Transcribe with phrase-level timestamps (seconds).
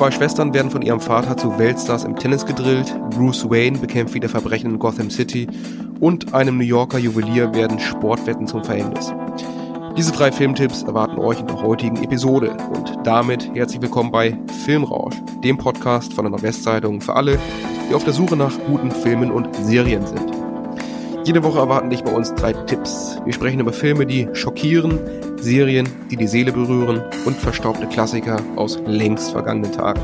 [0.00, 4.30] Zwei Schwestern werden von ihrem Vater zu Weltstars im Tennis gedrillt, Bruce Wayne bekämpft wieder
[4.30, 5.46] Verbrechen in Gotham City
[6.00, 9.12] und einem New Yorker Juwelier werden Sportwetten zum Verhängnis.
[9.98, 15.16] Diese drei Filmtipps erwarten euch in der heutigen Episode und damit herzlich willkommen bei Filmrausch,
[15.44, 17.38] dem Podcast von der Nordwestzeitung für alle,
[17.90, 20.32] die auf der Suche nach guten Filmen und Serien sind.
[21.30, 23.16] Jede Woche erwarten dich bei uns drei Tipps.
[23.24, 24.98] Wir sprechen über Filme, die schockieren,
[25.36, 30.00] Serien, die die Seele berühren und verstaubte Klassiker aus längst vergangenen Tagen.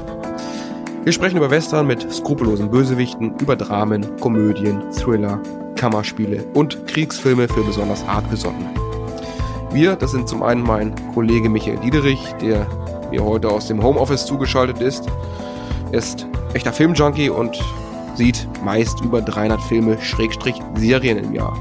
[1.02, 5.42] Wir sprechen über Western mit skrupellosen Bösewichten, über Dramen, Komödien, Thriller,
[5.74, 8.70] Kammerspiele und Kriegsfilme für besonders hartgesottene.
[9.72, 12.68] Wir, das sind zum einen mein Kollege Michael Diederich, der
[13.10, 15.08] mir heute aus dem Homeoffice zugeschaltet ist.
[15.90, 16.24] Ist
[16.54, 17.58] echter Filmjunkie und
[18.16, 21.56] sieht meist über 300 Filme, Schrägstrich Serien im Jahr.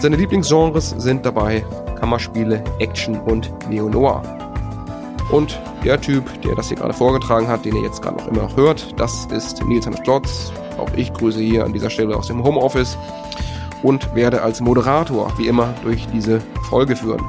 [0.00, 1.64] Seine Lieblingsgenres sind dabei
[1.98, 4.22] Kammerspiele, Action und Neo-Noir.
[5.30, 8.42] Und der Typ, der das hier gerade vorgetragen hat, den ihr jetzt gerade noch immer
[8.42, 10.52] noch hört, das ist Nils Hannes Klotz.
[10.78, 12.98] Auch ich grüße hier an dieser Stelle aus dem Homeoffice
[13.82, 17.22] und werde als Moderator wie immer durch diese Folge führen.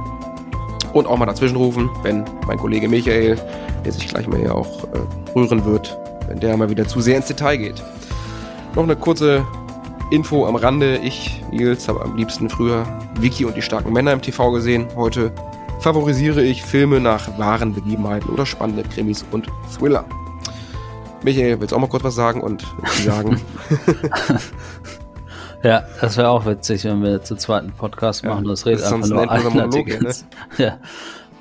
[0.93, 3.37] Und auch mal dazwischen rufen, wenn mein Kollege Michael,
[3.83, 7.17] der sich gleich mal hier auch äh, rühren wird, wenn der mal wieder zu sehr
[7.17, 7.83] ins Detail geht.
[8.75, 9.47] Noch eine kurze
[10.11, 10.97] Info am Rande.
[10.97, 12.85] Ich, Nils, habe am liebsten früher
[13.21, 14.85] Vicky und die starken Männer im TV gesehen.
[14.97, 15.31] Heute
[15.79, 20.03] favorisiere ich Filme nach wahren Begebenheiten oder spannende Krimis und Thriller.
[21.23, 22.65] Michael, willst du auch mal kurz was sagen und
[23.05, 23.39] sagen?
[25.63, 28.43] ja, das wäre auch witzig, wenn wir zu zweiten Podcast machen.
[28.43, 30.13] Ja, das redet einfach nur ein Monolog, ne?
[30.57, 30.77] ja.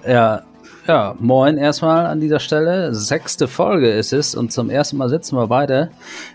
[0.07, 0.43] ja,
[0.87, 2.95] ja, moin erstmal an dieser Stelle.
[2.95, 5.91] Sechste Folge ist es und zum ersten Mal sitzen wir beide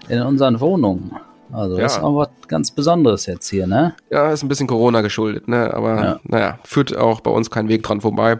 [0.07, 1.11] in unseren Wohnungen.
[1.51, 3.95] Also das ist auch was ganz Besonderes jetzt hier, ne?
[4.11, 5.73] Ja, ist ein bisschen Corona geschuldet, ne?
[5.73, 6.19] Aber ja.
[6.23, 8.39] naja, führt auch bei uns kein Weg dran vorbei.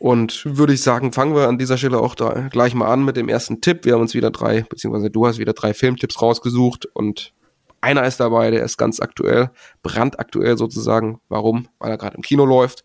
[0.00, 3.16] Und würde ich sagen, fangen wir an dieser Stelle auch da gleich mal an mit
[3.16, 3.84] dem ersten Tipp.
[3.84, 7.32] Wir haben uns wieder drei, beziehungsweise du hast wieder drei Filmtipps rausgesucht und
[7.80, 9.50] einer ist dabei, der ist ganz aktuell,
[9.82, 11.20] brandaktuell sozusagen.
[11.28, 11.68] Warum?
[11.78, 12.84] Weil er gerade im Kino läuft.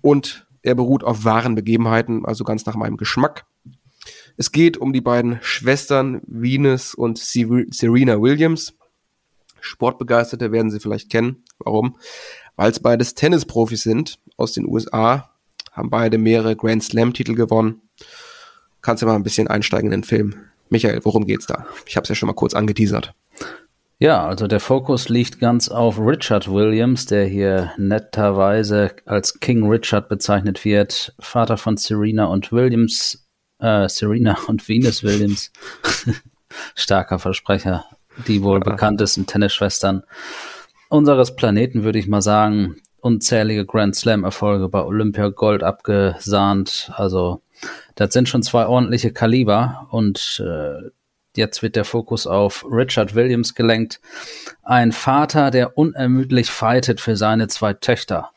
[0.00, 3.44] Und er beruht auf wahren Begebenheiten, also ganz nach meinem Geschmack.
[4.36, 8.74] Es geht um die beiden Schwestern Venus und Serena Williams.
[9.60, 11.44] Sportbegeisterte werden sie vielleicht kennen.
[11.58, 11.96] Warum?
[12.56, 15.30] Weil es beides Tennisprofis sind aus den USA,
[15.70, 17.82] haben beide mehrere Grand Slam-Titel gewonnen.
[18.80, 20.34] Kannst du mal ein bisschen einsteigen in den Film.
[20.70, 21.66] Michael, worum geht's da?
[21.86, 23.14] Ich habe es ja schon mal kurz angeteasert.
[23.98, 30.08] Ja, also der Fokus liegt ganz auf Richard Williams, der hier netterweise als King Richard
[30.08, 33.26] bezeichnet wird, Vater von Serena und Williams,
[33.60, 35.52] äh, Serena und Venus Williams.
[36.74, 37.84] Starker Versprecher,
[38.26, 38.70] die wohl ja.
[38.70, 40.02] bekanntesten Tennisschwestern
[40.88, 42.76] unseres Planeten, würde ich mal sagen.
[43.00, 46.90] Unzählige Grand Slam-Erfolge bei Olympia Gold abgesahnt.
[46.94, 47.42] Also,
[47.96, 50.90] das sind schon zwei ordentliche Kaliber und äh,
[51.36, 54.00] Jetzt wird der Fokus auf Richard Williams gelenkt.
[54.62, 58.30] Ein Vater, der unermüdlich fightet für seine zwei Töchter.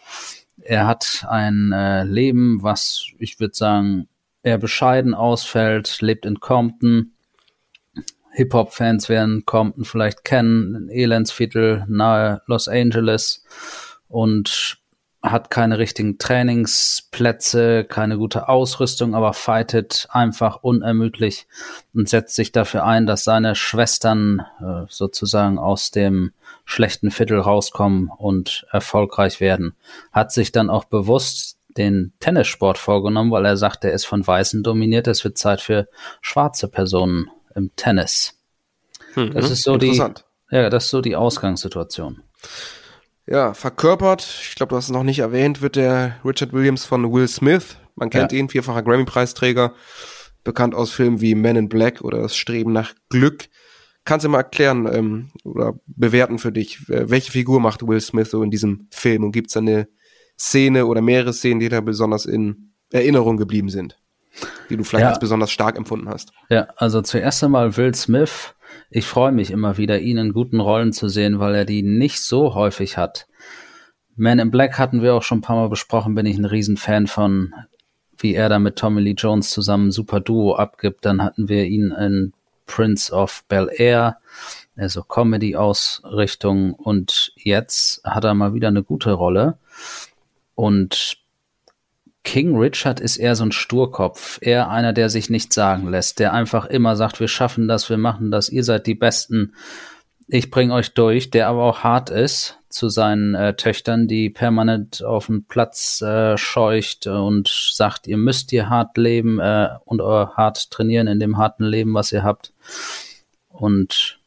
[0.61, 4.07] Er hat ein äh, Leben, was ich würde sagen,
[4.41, 7.13] eher bescheiden ausfällt, lebt in Compton.
[8.33, 13.43] Hip-Hop-Fans werden Compton vielleicht kennen, ein Elendsviertel nahe Los Angeles
[14.07, 14.79] und
[15.23, 21.47] hat keine richtigen Trainingsplätze, keine gute Ausrüstung, aber fightet einfach unermüdlich
[21.93, 26.33] und setzt sich dafür ein, dass seine Schwestern äh, sozusagen aus dem
[26.65, 29.75] schlechten Viertel rauskommen und erfolgreich werden.
[30.11, 34.63] Hat sich dann auch bewusst den Tennissport vorgenommen, weil er sagt, er ist von Weißen
[34.63, 35.87] dominiert, es wird Zeit für
[36.21, 38.37] schwarze Personen im Tennis.
[39.13, 40.01] Hm, das ist so die,
[40.51, 42.21] ja, das ist so die Ausgangssituation.
[43.29, 47.11] Ja, verkörpert, ich glaube, du hast es noch nicht erwähnt, wird der Richard Williams von
[47.11, 47.75] Will Smith.
[47.95, 48.37] Man kennt ja.
[48.37, 49.73] ihn, vierfacher Grammy-Preisträger,
[50.45, 53.49] bekannt aus Filmen wie Men in Black oder Das Streben nach Glück.
[54.05, 58.41] Kannst du mal erklären ähm, oder bewerten für dich, welche Figur macht Will Smith so
[58.43, 59.89] in diesem Film und gibt es eine
[60.39, 63.99] Szene oder mehrere Szenen, die da besonders in Erinnerung geblieben sind,
[64.69, 65.09] die du vielleicht ja.
[65.09, 66.31] als besonders stark empfunden hast?
[66.49, 68.55] Ja, also zuerst einmal Will Smith
[68.89, 72.21] ich freue mich immer wieder, ihn in guten Rollen zu sehen, weil er die nicht
[72.21, 73.27] so häufig hat.
[74.15, 77.07] Man in Black hatten wir auch schon ein paar Mal besprochen, bin ich ein Riesenfan
[77.07, 77.53] von,
[78.17, 81.05] wie er da mit Tommy Lee Jones zusammen super Duo abgibt.
[81.05, 82.33] Dann hatten wir ihn in
[82.65, 84.17] Prince of Bel Air,
[84.75, 89.57] also Comedy-Ausrichtung und jetzt hat er mal wieder eine gute Rolle.
[90.55, 91.17] Und
[92.27, 96.33] King Richard ist eher so ein Sturkopf, eher einer, der sich nichts sagen lässt, der
[96.33, 99.55] einfach immer sagt, wir schaffen das, wir machen das, ihr seid die Besten.
[100.27, 105.05] ich bringe euch durch, der aber auch hart ist zu seinen äh, Töchtern, die permanent
[105.05, 110.33] auf den Platz äh, scheucht und sagt, ihr müsst hier hart leben äh, und euer
[110.35, 112.51] hart trainieren in dem harten Leben, was ihr habt.
[113.47, 114.19] Und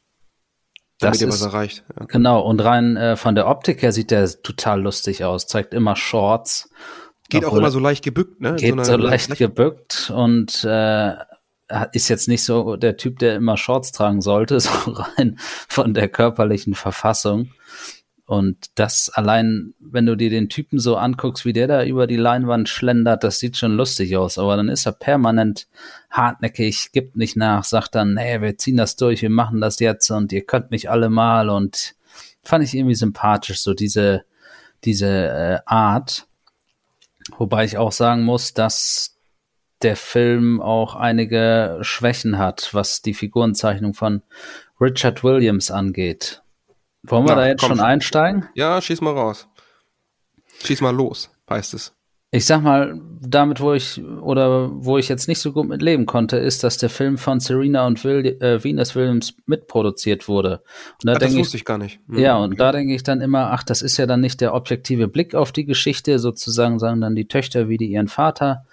[1.01, 1.85] damit das ihr was erreicht.
[1.99, 2.07] Ja.
[2.07, 5.97] Genau, und rein äh, von der Optik her sieht der total lustig aus, zeigt immer
[5.97, 6.71] Shorts.
[7.31, 8.57] Geht auch immer so leicht gebückt, ne?
[8.57, 11.15] Geht so, so leicht gebückt und äh,
[11.93, 15.39] ist jetzt nicht so der Typ, der immer Shorts tragen sollte, so rein
[15.69, 17.51] von der körperlichen Verfassung.
[18.31, 22.17] Und das allein, wenn du dir den Typen so anguckst, wie der da über die
[22.17, 24.39] Leinwand schlendert, das sieht schon lustig aus.
[24.39, 25.67] Aber dann ist er permanent
[26.11, 30.09] hartnäckig, gibt nicht nach, sagt dann, nee, wir ziehen das durch, wir machen das jetzt
[30.13, 31.51] und ihr könnt mich alle mal.
[31.51, 31.97] Und
[32.45, 34.23] fand ich irgendwie sympathisch, so diese,
[34.85, 36.29] diese äh, Art.
[37.39, 39.19] Wobei ich auch sagen muss, dass
[39.83, 44.23] der Film auch einige Schwächen hat, was die Figurenzeichnung von
[44.81, 46.43] Richard Williams angeht.
[47.03, 48.49] Wollen wir Na, da jetzt schon einsteigen?
[48.55, 49.49] Ja, schieß mal raus.
[50.63, 51.95] Schieß mal los, heißt es.
[52.33, 56.07] Ich sag mal, damit, wo ich oder wo ich jetzt nicht so gut mit leben
[56.07, 60.63] konnte, ist, dass der Film von Serena und Will, äh, Venus Williams mitproduziert wurde.
[61.03, 61.99] Und da ach, das wusste ich, ich gar nicht.
[62.09, 62.59] Hm, ja, und okay.
[62.59, 65.51] da denke ich dann immer, ach, das ist ja dann nicht der objektive Blick auf
[65.51, 68.65] die Geschichte, sozusagen sagen dann die Töchter, wie die ihren Vater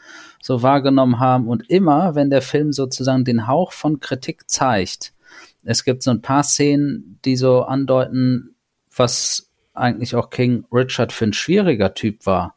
[0.42, 1.48] so wahrgenommen haben.
[1.48, 5.14] Und immer, wenn der Film sozusagen den Hauch von Kritik zeigt,
[5.64, 8.56] es gibt so ein paar Szenen, die so andeuten,
[8.96, 12.56] was eigentlich auch King Richard für ein schwieriger Typ war.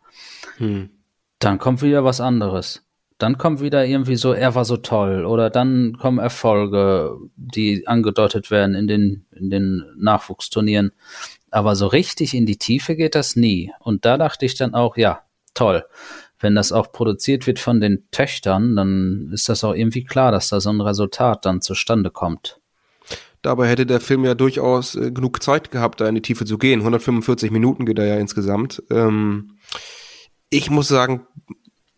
[0.61, 0.91] Hm.
[1.39, 2.87] Dann kommt wieder was anderes.
[3.19, 5.27] Dann kommt wieder irgendwie so, er war so toll.
[5.27, 10.93] Oder dann kommen Erfolge, die angedeutet werden in den, in den Nachwuchsturnieren.
[11.51, 13.73] Aber so richtig in die Tiefe geht das nie.
[13.81, 15.23] Und da dachte ich dann auch, ja,
[15.53, 15.85] toll
[16.41, 20.49] wenn das auch produziert wird von den Töchtern, dann ist das auch irgendwie klar, dass
[20.49, 22.61] da so ein Resultat dann zustande kommt.
[23.43, 26.59] Dabei hätte der Film ja durchaus äh, genug Zeit gehabt, da in die Tiefe zu
[26.59, 26.81] gehen.
[26.81, 28.83] 145 Minuten geht er ja insgesamt.
[28.91, 29.57] Ähm,
[30.51, 31.27] ich muss sagen,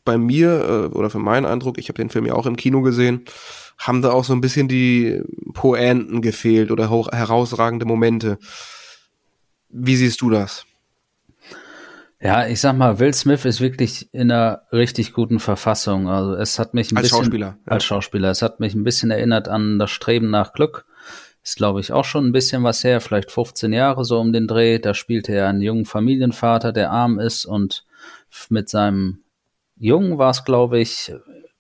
[0.04, 2.82] bei mir äh, oder für meinen Eindruck, ich habe den Film ja auch im Kino
[2.82, 3.24] gesehen,
[3.78, 5.22] haben da auch so ein bisschen die
[5.54, 8.38] Poenten gefehlt oder herausragende Momente.
[9.68, 10.66] Wie siehst du das?
[12.20, 16.08] Ja, ich sag mal, Will Smith ist wirklich in einer richtig guten Verfassung.
[16.08, 17.72] Also es hat mich ein als bisschen Schauspieler, ja.
[17.72, 20.84] als Schauspieler, es hat mich ein bisschen erinnert an das Streben nach Glück.
[21.42, 24.46] Ist glaube ich auch schon ein bisschen was her, vielleicht 15 Jahre so um den
[24.46, 24.78] Dreh.
[24.78, 27.84] Da spielte er einen jungen Familienvater, der arm ist und
[28.48, 29.22] mit seinem
[29.76, 31.12] Jungen war es glaube ich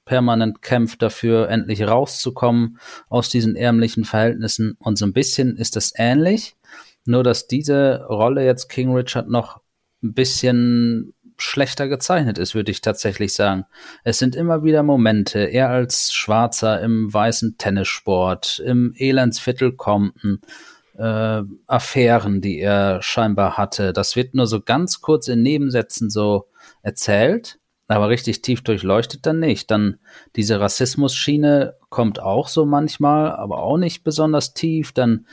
[0.04, 2.78] permanent kämpft dafür, endlich rauszukommen
[3.08, 4.76] aus diesen ärmlichen Verhältnissen.
[4.78, 6.56] Und so ein bisschen ist das ähnlich,
[7.04, 9.60] nur dass diese Rolle jetzt King Richard noch
[10.02, 13.64] ein bisschen schlechter gezeichnet ist, würde ich tatsächlich sagen.
[14.04, 20.40] Es sind immer wieder Momente, er als Schwarzer im weißen Tennissport, im Elendsviertel Compton,
[20.96, 23.92] äh, Affären, die er scheinbar hatte.
[23.92, 26.48] Das wird nur so ganz kurz in Nebensätzen so
[26.82, 27.58] erzählt,
[27.88, 29.70] aber richtig tief durchleuchtet dann nicht.
[29.70, 29.98] Dann
[30.36, 34.92] diese Rassismus-Schiene kommt auch so manchmal, aber auch nicht besonders tief.
[34.92, 35.26] Dann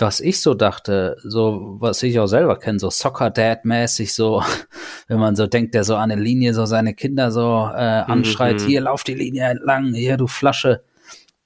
[0.00, 4.42] was ich so dachte, so was ich auch selber kenne, so Soccer Dad mäßig, so
[5.08, 8.12] wenn man so denkt, der so an der Linie so seine Kinder so äh, mhm,
[8.12, 8.66] anschreit, mhm.
[8.66, 10.84] hier lauf die Linie entlang, hier du Flasche.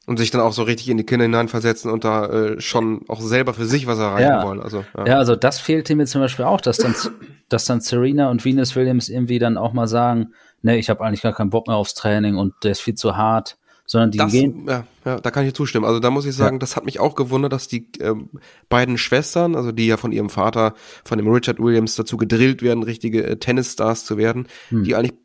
[0.05, 3.21] Und sich dann auch so richtig in die Kinder hineinversetzen und da äh, schon auch
[3.21, 4.45] selber für sich was erreichen ja.
[4.45, 4.61] wollen.
[4.61, 5.07] Also, ja.
[5.07, 6.95] ja, also das fehlte mir zum Beispiel auch, dass dann,
[7.49, 10.33] dass dann Serena und Venus Williams irgendwie dann auch mal sagen,
[10.63, 13.17] ne, ich habe eigentlich gar keinen Bock mehr aufs Training und der ist viel zu
[13.17, 13.57] hart
[13.93, 14.65] sondern die das, gehen.
[14.67, 15.85] Ja, ja, da kann ich zustimmen.
[15.85, 16.61] Also da muss ich sagen, ja.
[16.61, 18.15] das hat mich auch gewundert, dass die äh,
[18.69, 20.75] beiden Schwestern, also die ja von ihrem Vater,
[21.05, 24.85] von dem Richard Williams dazu gedrillt werden, richtige äh, Tennisstars zu werden, hm.
[24.85, 25.19] die eigentlich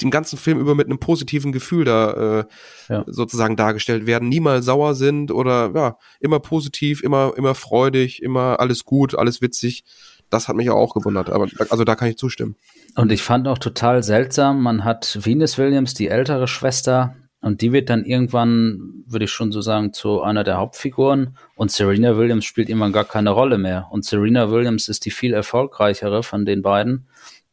[0.00, 2.44] den ganzen Film über mit einem positiven Gefühl da äh,
[2.88, 3.04] ja.
[3.06, 8.84] sozusagen dargestellt werden, niemals sauer sind oder ja, immer positiv, immer, immer freudig, immer alles
[8.84, 9.84] gut, alles witzig.
[10.30, 12.56] Das hat mich auch gewundert, aber also da kann ich zustimmen.
[12.96, 17.72] Und ich fand auch total seltsam, man hat Venus Williams, die ältere Schwester, und die
[17.72, 21.36] wird dann irgendwann, würde ich schon so sagen, zu einer der Hauptfiguren.
[21.54, 23.86] Und Serena Williams spielt irgendwann gar keine Rolle mehr.
[23.90, 27.06] Und Serena Williams ist die viel erfolgreichere von den beiden.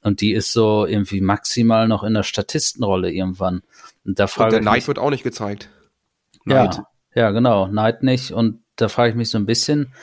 [0.05, 3.63] Und die ist so irgendwie maximal noch in der Statistenrolle irgendwann.
[4.05, 5.71] Und, da frage und der Knight mich, wird auch nicht gezeigt.
[6.43, 6.75] Knight.
[6.75, 6.85] Ja,
[7.15, 7.65] ja, genau.
[7.65, 8.31] Knight nicht.
[8.31, 9.93] Und da frage ich mich so ein bisschen,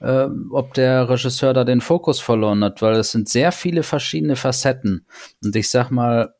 [0.00, 4.34] äh, ob der Regisseur da den Fokus verloren hat, weil es sind sehr viele verschiedene
[4.34, 5.06] Facetten.
[5.44, 6.34] Und ich sag mal,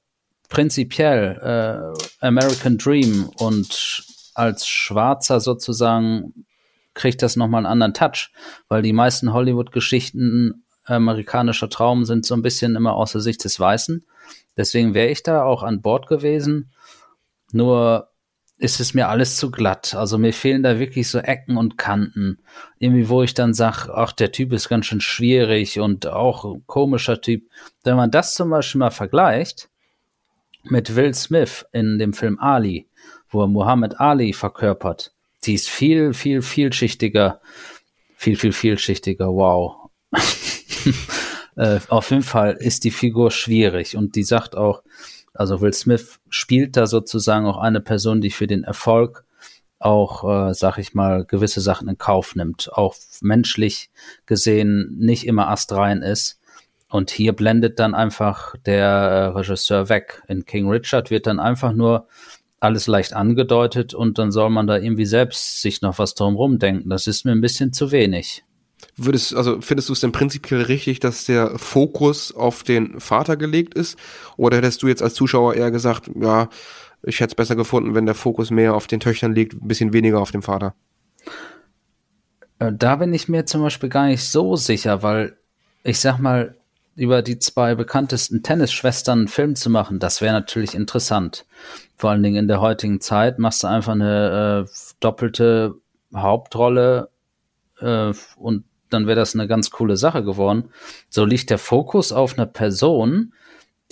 [0.48, 4.04] prinzipiell äh, American Dream und
[4.34, 6.46] als Schwarzer sozusagen
[6.94, 8.32] kriegt das nochmal einen anderen Touch,
[8.66, 13.58] weil die meisten Hollywood-Geschichten amerikanischer Traum sind so ein bisschen immer aus der Sicht des
[13.58, 14.04] Weißen.
[14.56, 16.72] Deswegen wäre ich da auch an Bord gewesen.
[17.52, 18.08] Nur
[18.56, 19.94] ist es mir alles zu glatt.
[19.94, 22.38] Also mir fehlen da wirklich so Ecken und Kanten.
[22.78, 26.62] Irgendwie, wo ich dann sage, ach, der Typ ist ganz schön schwierig und auch ein
[26.66, 27.48] komischer Typ.
[27.82, 29.68] Wenn man das zum Beispiel mal vergleicht
[30.62, 32.88] mit Will Smith in dem Film Ali,
[33.28, 35.12] wo er Muhammad Ali verkörpert,
[35.44, 37.40] die ist viel, viel, vielschichtiger.
[38.16, 39.26] Viel, viel, vielschichtiger.
[39.26, 39.90] Wow.
[41.56, 44.82] äh, auf jeden Fall ist die Figur schwierig und die sagt auch,
[45.32, 49.24] also Will Smith spielt da sozusagen auch eine Person, die für den Erfolg
[49.80, 53.90] auch, äh, sag ich mal, gewisse Sachen in Kauf nimmt, auch menschlich
[54.26, 56.40] gesehen nicht immer astrein ist.
[56.88, 60.22] Und hier blendet dann einfach der äh, Regisseur weg.
[60.28, 62.06] In King Richard wird dann einfach nur
[62.60, 66.88] alles leicht angedeutet und dann soll man da irgendwie selbst sich noch was drum rumdenken.
[66.88, 68.44] Das ist mir ein bisschen zu wenig.
[68.96, 73.74] Würdest, also findest du es denn prinzipiell richtig, dass der Fokus auf den Vater gelegt
[73.74, 73.98] ist?
[74.36, 76.48] Oder hättest du jetzt als Zuschauer eher gesagt, ja,
[77.02, 79.92] ich hätte es besser gefunden, wenn der Fokus mehr auf den Töchtern liegt, ein bisschen
[79.92, 80.74] weniger auf dem Vater?
[82.58, 85.36] Äh, da bin ich mir zum Beispiel gar nicht so sicher, weil
[85.82, 86.56] ich sag mal,
[86.96, 91.44] über die zwei bekanntesten Tennisschwestern einen Film zu machen, das wäre natürlich interessant.
[91.96, 95.74] Vor allen Dingen in der heutigen Zeit machst du einfach eine äh, doppelte
[96.14, 97.10] Hauptrolle
[97.80, 100.70] äh, und dann wäre das eine ganz coole Sache geworden.
[101.10, 103.34] So liegt der Fokus auf einer Person,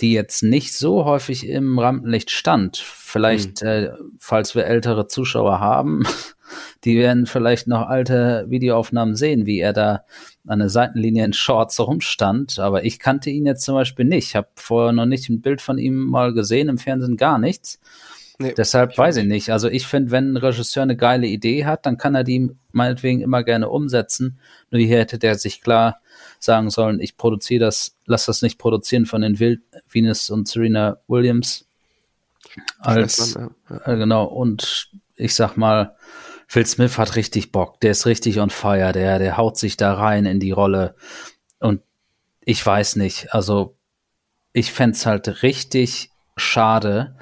[0.01, 2.77] die jetzt nicht so häufig im Rampenlicht stand.
[2.77, 3.67] Vielleicht, mhm.
[3.67, 6.03] äh, falls wir ältere Zuschauer haben,
[6.83, 10.03] die werden vielleicht noch alte Videoaufnahmen sehen, wie er da
[10.47, 12.59] an der Seitenlinie in Shorts rumstand.
[12.59, 14.29] Aber ich kannte ihn jetzt zum Beispiel nicht.
[14.29, 17.79] Ich habe vorher noch nicht ein Bild von ihm mal gesehen, im Fernsehen gar nichts.
[18.43, 19.49] Nee, Deshalb weiß ich nicht.
[19.51, 23.21] Also ich finde, wenn ein Regisseur eine geile Idee hat, dann kann er die meinetwegen
[23.21, 24.37] immer gerne umsetzen.
[24.69, 26.01] Nur hier hätte der sich klar
[26.39, 30.97] sagen sollen, ich produziere das, lass das nicht produzieren von den Wild Venus und Serena
[31.07, 31.65] Williams.
[32.79, 33.49] Als, ja.
[33.85, 35.95] äh, genau, und ich sag mal,
[36.47, 39.93] Phil Smith hat richtig Bock, der ist richtig on fire, der, der haut sich da
[39.93, 40.95] rein in die Rolle.
[41.59, 41.81] Und
[42.41, 43.77] ich weiß nicht, also
[44.51, 47.15] ich fände es halt richtig schade,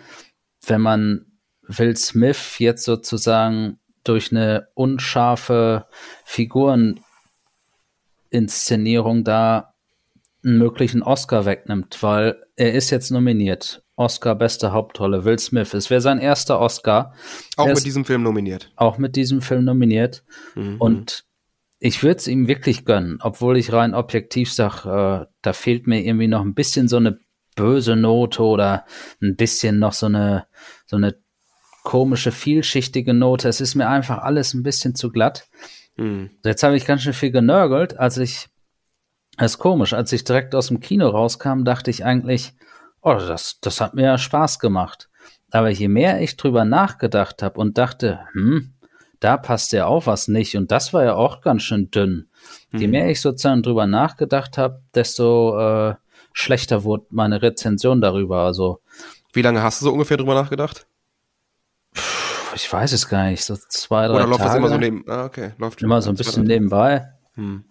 [0.66, 1.28] wenn man
[1.64, 5.86] Will Smith jetzt sozusagen durch eine unscharfe
[6.26, 9.74] Figureninszenierung da
[10.44, 13.84] einen möglichen Oscar wegnimmt, weil er ist jetzt nominiert.
[13.96, 15.76] Oscar beste Hauptrolle, Will Smith.
[15.76, 17.14] Es wäre sein erster Oscar.
[17.58, 18.72] Auch er mit diesem Film nominiert.
[18.76, 20.24] Auch mit diesem Film nominiert.
[20.56, 20.82] Mhm.
[20.82, 21.26] Und
[21.80, 26.04] ich würde es ihm wirklich gönnen, obwohl ich rein objektiv sage, äh, da fehlt mir
[26.04, 27.20] irgendwie noch ein bisschen so eine
[27.56, 28.86] böse Note oder
[29.22, 30.46] ein bisschen noch so eine,
[30.86, 31.16] so eine
[31.84, 33.50] komische, vielschichtige Note.
[33.50, 35.48] Es ist mir einfach alles ein bisschen zu glatt.
[35.98, 36.32] Mhm.
[36.44, 38.50] Jetzt habe ich ganz schön viel genörgelt, als ich,
[39.38, 42.54] das ist komisch, als ich direkt aus dem Kino rauskam, dachte ich eigentlich,
[43.02, 45.10] oh, das, das hat mir ja Spaß gemacht.
[45.52, 48.74] Aber je mehr ich drüber nachgedacht habe und dachte, hm,
[49.20, 52.30] da passt ja auch was nicht und das war ja auch ganz schön dünn.
[52.72, 52.80] Mhm.
[52.80, 55.96] Je mehr ich sozusagen drüber nachgedacht habe, desto äh,
[56.34, 58.44] schlechter wurde meine Rezension darüber.
[58.44, 58.80] Also
[59.34, 60.86] wie lange hast du so ungefähr drüber nachgedacht?
[62.54, 64.50] Ich weiß es gar nicht, so zwei, drei Oder läuft Tage.
[64.50, 65.06] das immer so neben?
[65.08, 67.08] Ah, okay, läuft immer so ein bisschen nebenbei.
[67.36, 67.64] Hm.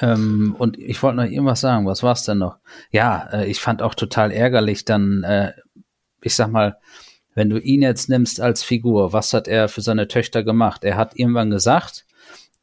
[0.00, 1.86] Ähm, und ich wollte noch irgendwas sagen.
[1.86, 2.58] Was war es denn noch?
[2.90, 5.52] Ja, äh, ich fand auch total ärgerlich dann, äh,
[6.22, 6.78] ich sag mal,
[7.34, 10.84] wenn du ihn jetzt nimmst als Figur, was hat er für seine Töchter gemacht?
[10.84, 12.04] Er hat irgendwann gesagt,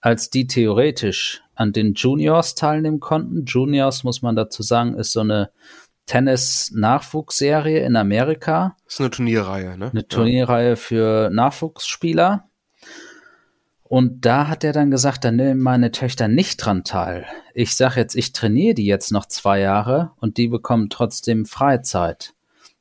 [0.08, 3.44] als die theoretisch an den Juniors teilnehmen konnten.
[3.44, 5.52] Juniors, muss man dazu sagen, ist so eine
[6.06, 8.78] Tennis-Nachwuchsserie in Amerika.
[8.86, 9.90] Das ist eine Turnierreihe, ne?
[9.92, 12.48] Eine Turnierreihe für Nachwuchsspieler.
[13.84, 17.26] Und da hat er dann gesagt, da nehmen meine Töchter nicht dran teil.
[17.54, 22.34] Ich sage jetzt, ich trainiere die jetzt noch zwei Jahre und die bekommen trotzdem Freizeit.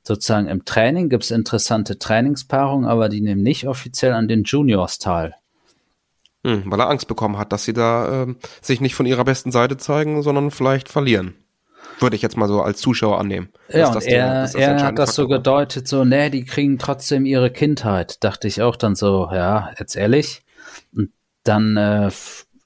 [0.04, 5.00] Sozusagen im Training gibt es interessante Trainingspaarungen, aber die nehmen nicht offiziell an den Juniors
[5.00, 5.34] teil.
[6.46, 9.50] Hm, weil er Angst bekommen hat, dass sie da äh, sich nicht von ihrer besten
[9.50, 11.34] Seite zeigen, sondern vielleicht verlieren.
[11.98, 13.48] Würde ich jetzt mal so als Zuschauer annehmen.
[13.68, 17.50] Ja, und er, der, er hat das so gedeutet, so, nee, die kriegen trotzdem ihre
[17.50, 18.22] Kindheit.
[18.22, 20.44] Dachte ich auch dann so, ja, jetzt ehrlich.
[20.94, 21.10] Und
[21.42, 22.12] dann äh,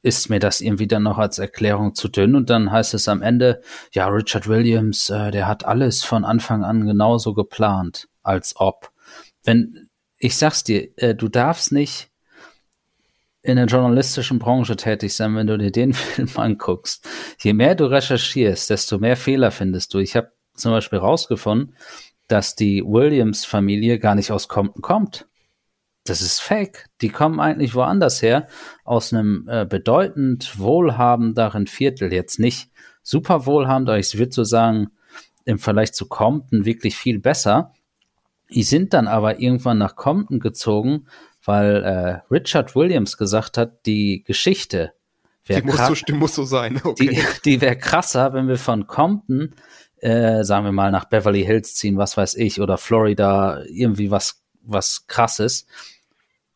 [0.02, 3.22] ist mir das irgendwie dann noch als Erklärung zu dünn und dann heißt es am
[3.22, 8.90] Ende, ja, Richard Williams, äh, der hat alles von Anfang an genauso geplant, als ob.
[9.42, 12.09] Wenn, ich sag's dir, äh, du darfst nicht
[13.42, 17.08] in der journalistischen Branche tätig sein, wenn du dir den Film anguckst.
[17.38, 19.98] Je mehr du recherchierst, desto mehr Fehler findest du.
[19.98, 21.74] Ich habe zum Beispiel rausgefunden,
[22.28, 25.26] dass die Williams-Familie gar nicht aus Compton kommt.
[26.04, 26.86] Das ist fake.
[27.00, 28.46] Die kommen eigentlich woanders her,
[28.84, 32.12] aus einem äh, bedeutend wohlhabenderen Viertel.
[32.12, 32.70] Jetzt nicht
[33.02, 34.90] super wohlhabend, aber ich würde so sagen,
[35.44, 37.74] im Vergleich zu Compton wirklich viel besser.
[38.52, 41.06] Die sind dann aber irgendwann nach Compton gezogen,
[41.44, 44.92] weil äh, Richard Williams gesagt hat, die Geschichte
[45.48, 46.80] die muss, so, die muss so sein.
[46.84, 47.08] Okay.
[47.08, 49.54] Die, die wäre krasser, wenn wir von Compton,
[49.98, 54.42] äh, sagen wir mal, nach Beverly Hills ziehen, was weiß ich, oder Florida, irgendwie was,
[54.62, 55.66] was krasses.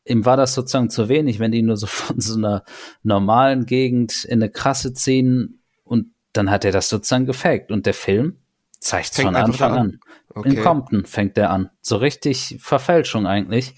[0.04, 2.64] Ihm war das sozusagen zu wenig, wenn die nur so von so einer
[3.02, 7.70] normalen Gegend in eine krasse ziehen und dann hat er das sozusagen gefaked.
[7.70, 8.38] Und der Film
[8.80, 9.78] zeigt von Anfang an.
[9.78, 10.00] an.
[10.30, 10.48] Okay.
[10.48, 11.70] In Compton fängt der an.
[11.80, 13.74] So richtig Verfälschung eigentlich.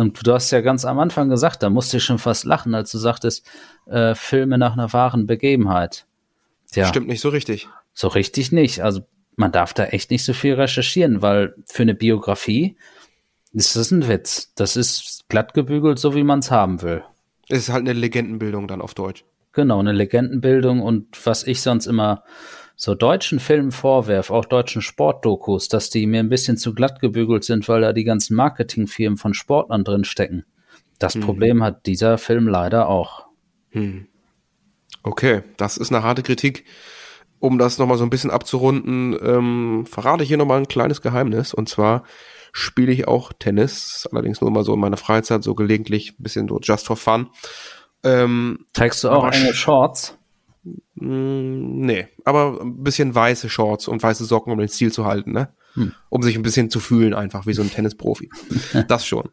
[0.00, 2.90] Und du hast ja ganz am Anfang gesagt, da musste ich schon fast lachen, als
[2.90, 3.46] du sagtest,
[3.84, 6.06] äh, Filme nach einer wahren Begebenheit.
[6.74, 6.86] Ja.
[6.86, 7.68] Stimmt nicht so richtig.
[7.92, 8.80] So richtig nicht.
[8.80, 9.02] Also
[9.36, 12.78] man darf da echt nicht so viel recherchieren, weil für eine Biografie
[13.52, 14.54] ist das ein Witz.
[14.54, 17.04] Das ist glatt gebügelt, so wie man es haben will.
[17.50, 19.26] Es ist halt eine Legendenbildung dann auf Deutsch.
[19.52, 22.24] Genau, eine Legendenbildung und was ich sonst immer
[22.82, 27.44] so deutschen Filmen vorwerfe, auch deutschen Sportdokus, dass die mir ein bisschen zu glatt gebügelt
[27.44, 30.46] sind, weil da die ganzen Marketingfirmen von Sportlern drin stecken.
[30.98, 31.20] Das mhm.
[31.20, 33.26] Problem hat dieser Film leider auch.
[33.72, 34.06] Mhm.
[35.02, 36.64] Okay, das ist eine harte Kritik.
[37.38, 41.52] Um das nochmal so ein bisschen abzurunden, ähm, verrate ich hier nochmal ein kleines Geheimnis.
[41.52, 42.04] Und zwar
[42.50, 46.48] spiele ich auch Tennis, allerdings nur mal so in meiner Freizeit, so gelegentlich, ein bisschen
[46.48, 47.28] so just for fun.
[48.04, 50.16] Ähm, Trägst du auch eine Shorts?
[51.00, 55.32] Mm, nee, aber ein bisschen weiße Shorts und weiße Socken, um den Stil zu halten,
[55.32, 55.48] ne?
[55.74, 55.92] Hm.
[56.08, 58.30] Um sich ein bisschen zu fühlen, einfach wie so ein Tennisprofi.
[58.88, 59.26] das schon.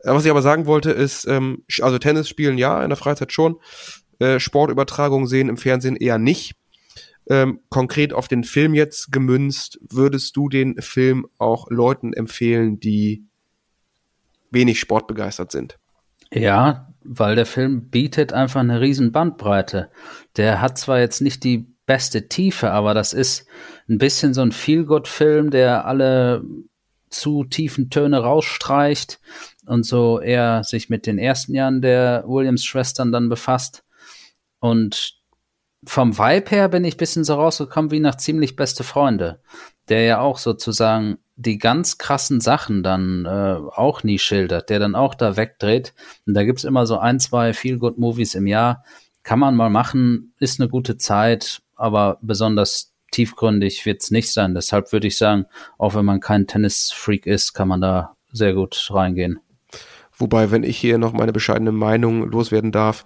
[0.00, 3.32] Äh, was ich aber sagen wollte, ist, ähm, also Tennis spielen ja, in der Freizeit
[3.32, 3.56] schon.
[4.18, 6.54] Äh, Sportübertragung sehen im Fernsehen eher nicht.
[7.30, 13.24] Ähm, konkret auf den Film jetzt gemünzt, würdest du den Film auch Leuten empfehlen, die
[14.50, 15.78] wenig sportbegeistert sind?
[16.32, 19.90] Ja, weil der Film bietet einfach eine riesen Bandbreite.
[20.36, 23.46] Der hat zwar jetzt nicht die beste Tiefe, aber das ist
[23.88, 26.44] ein bisschen so ein Feelgood-Film, der alle
[27.08, 29.20] zu tiefen Töne rausstreicht
[29.66, 33.84] und so eher sich mit den ersten Jahren der Williams-Schwestern dann befasst.
[34.60, 35.14] Und
[35.84, 39.40] vom Vibe her bin ich ein bisschen so rausgekommen wie nach ziemlich beste Freunde,
[39.88, 44.96] der ja auch sozusagen die ganz krassen Sachen dann äh, auch nie schildert, der dann
[44.96, 45.94] auch da wegdreht.
[46.26, 48.82] Und da gibt's immer so ein, zwei Feel-Good-Movies im Jahr.
[49.22, 54.54] Kann man mal machen, ist eine gute Zeit, aber besonders tiefgründig wird's nicht sein.
[54.54, 55.46] Deshalb würde ich sagen,
[55.78, 59.38] auch wenn man kein Tennis-Freak ist, kann man da sehr gut reingehen.
[60.16, 63.04] Wobei, wenn ich hier noch meine bescheidene Meinung loswerden darf,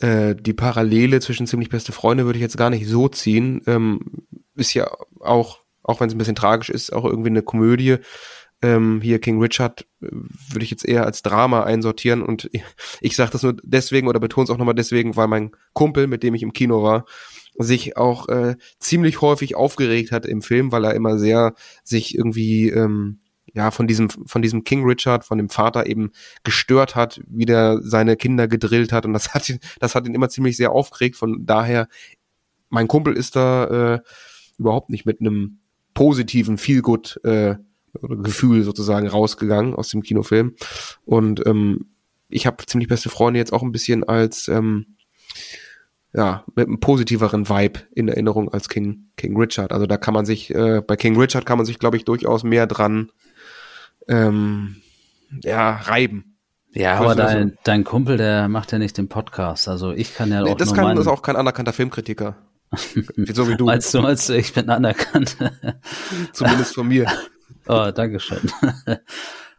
[0.00, 3.60] äh, die Parallele zwischen ziemlich beste Freunde würde ich jetzt gar nicht so ziehen.
[3.66, 4.00] Ähm,
[4.56, 7.98] ist ja auch auch wenn es ein bisschen tragisch ist, auch irgendwie eine Komödie.
[8.62, 12.62] Ähm, hier King Richard äh, würde ich jetzt eher als Drama einsortieren und ich,
[13.00, 16.22] ich sage das nur deswegen oder betone es auch nochmal deswegen, weil mein Kumpel, mit
[16.22, 17.04] dem ich im Kino war,
[17.56, 22.70] sich auch äh, ziemlich häufig aufgeregt hat im Film, weil er immer sehr sich irgendwie
[22.70, 23.20] ähm,
[23.52, 26.10] ja von diesem von diesem King Richard, von dem Vater eben
[26.42, 30.14] gestört hat, wie der seine Kinder gedrillt hat und das hat ihn, das hat ihn
[30.14, 31.16] immer ziemlich sehr aufgeregt.
[31.16, 31.88] Von daher,
[32.70, 34.00] mein Kumpel ist da äh,
[34.58, 35.60] überhaupt nicht mit einem
[35.94, 37.56] positiven Feelgood äh,
[38.00, 40.54] Gefühl sozusagen rausgegangen aus dem Kinofilm.
[41.04, 41.86] Und ähm,
[42.28, 44.96] ich habe ziemlich beste Freunde jetzt auch ein bisschen als ähm,
[46.12, 49.72] ja, mit einem positiveren Vibe in Erinnerung als King, King Richard.
[49.72, 52.44] Also da kann man sich, äh, bei King Richard kann man sich, glaube ich, durchaus
[52.44, 53.10] mehr dran
[54.08, 54.76] ähm,
[55.42, 56.36] ja, reiben.
[56.72, 57.54] Ja, aber dein, so?
[57.64, 59.68] dein Kumpel, der macht ja nicht den Podcast.
[59.68, 60.44] Also ich kann ja auch.
[60.44, 62.36] Nee, das kann, ist auch kein anerkannter Filmkritiker.
[62.72, 63.66] So wie du.
[63.66, 65.36] Meinst du, meinst du, ich bin anerkannt?
[66.32, 67.06] Zumindest von mir.
[67.66, 68.40] Oh, Dankeschön.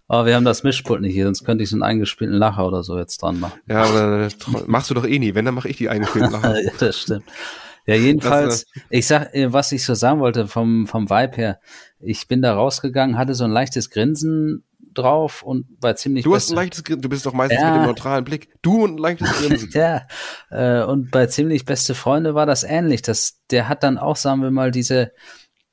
[0.07, 2.83] Oh, wir haben das Mischpult nicht hier, sonst könnte ich so einen eingespielten Lacher oder
[2.83, 3.59] so jetzt dran machen.
[3.67, 4.29] Ja, aber
[4.67, 5.33] machst du doch eh nie.
[5.33, 6.61] Wenn, dann mache ich die eingespielten Lacher.
[6.63, 7.23] ja, das stimmt.
[7.87, 11.59] Ja, jedenfalls, das, ich sag, äh, was ich so sagen wollte vom, vom Vibe her,
[11.99, 14.63] ich bin da rausgegangen, hatte so ein leichtes Grinsen
[14.97, 17.71] drauf und bei ziemlich Du hast ein leichtes Grinsen, du bist doch meistens ja.
[17.71, 18.49] mit dem neutralen Blick.
[18.61, 19.69] Du und ein leichtes Grinsen.
[19.73, 20.01] ja,
[20.49, 23.01] äh, und bei ziemlich beste Freunde war das ähnlich.
[23.01, 25.11] Das, der hat dann auch, sagen wir mal, diese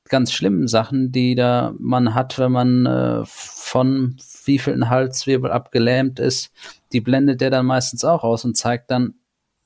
[0.09, 6.53] ganz schlimmen Sachen, die da man hat, wenn man äh, von wievielten Halswirbel abgelähmt ist,
[6.93, 9.15] die blendet der dann meistens auch aus und zeigt dann,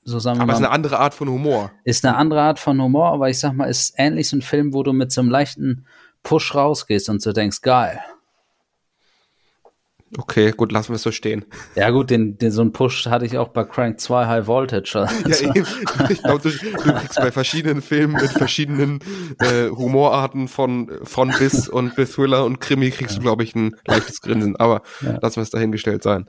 [0.03, 0.53] so sagen wir aber mal.
[0.53, 1.71] Aber ist eine andere Art von Humor.
[1.83, 4.73] Ist eine andere Art von Humor, aber ich sag mal, ist ähnlich so ein Film,
[4.73, 5.85] wo du mit so einem leichten
[6.23, 7.99] Push rausgehst und so denkst, geil.
[10.15, 11.45] Okay, gut, lassen wir es so stehen.
[11.75, 14.95] Ja, gut, den, den, so einen Push hatte ich auch bei Crank 2 High Voltage.
[14.95, 15.45] Also.
[15.45, 15.67] Ja, eben.
[16.09, 18.99] Ich glaube, du, du, kriegst bei verschiedenen Filmen mit verschiedenen
[19.39, 23.75] äh, Humorarten von, von bis und bis Thriller und Krimi kriegst du, glaube ich, ein
[23.85, 24.55] leichtes Grinsen.
[24.55, 25.17] Aber ja.
[25.21, 26.27] lassen wir es dahingestellt sein.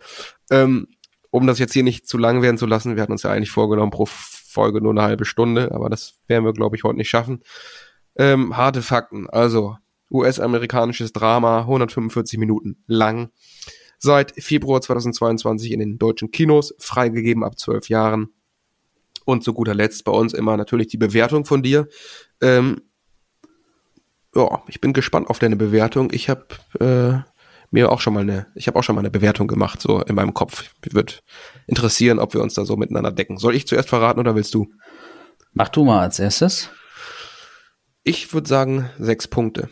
[0.51, 0.88] Ähm,
[1.31, 3.51] um das jetzt hier nicht zu lang werden zu lassen, wir hatten uns ja eigentlich
[3.51, 7.11] vorgenommen, pro Folge nur eine halbe Stunde, aber das werden wir, glaube ich, heute nicht
[7.11, 7.43] schaffen.
[8.17, 9.29] Ähm, harte Fakten.
[9.29, 9.77] Also,
[10.11, 13.31] US-amerikanisches Drama, 145 Minuten lang.
[13.99, 18.29] Seit Februar 2022 in den deutschen Kinos, freigegeben ab 12 Jahren.
[19.25, 21.88] Und zu guter Letzt bei uns immer natürlich die Bewertung von dir.
[22.40, 22.81] Ähm,
[24.35, 26.11] ja, ich bin gespannt auf deine Bewertung.
[26.12, 26.47] Ich habe
[26.81, 27.18] äh,
[27.71, 30.14] mir auch schon mal eine, ich habe auch schon mal eine Bewertung gemacht, so in
[30.14, 30.73] meinem Kopf.
[30.85, 31.14] Mich würde
[31.66, 33.37] interessieren, ob wir uns da so miteinander decken.
[33.37, 34.68] Soll ich zuerst verraten oder willst du?
[35.53, 36.71] Mach du mal als erstes.
[38.05, 39.68] Ich würde sagen sechs Punkte.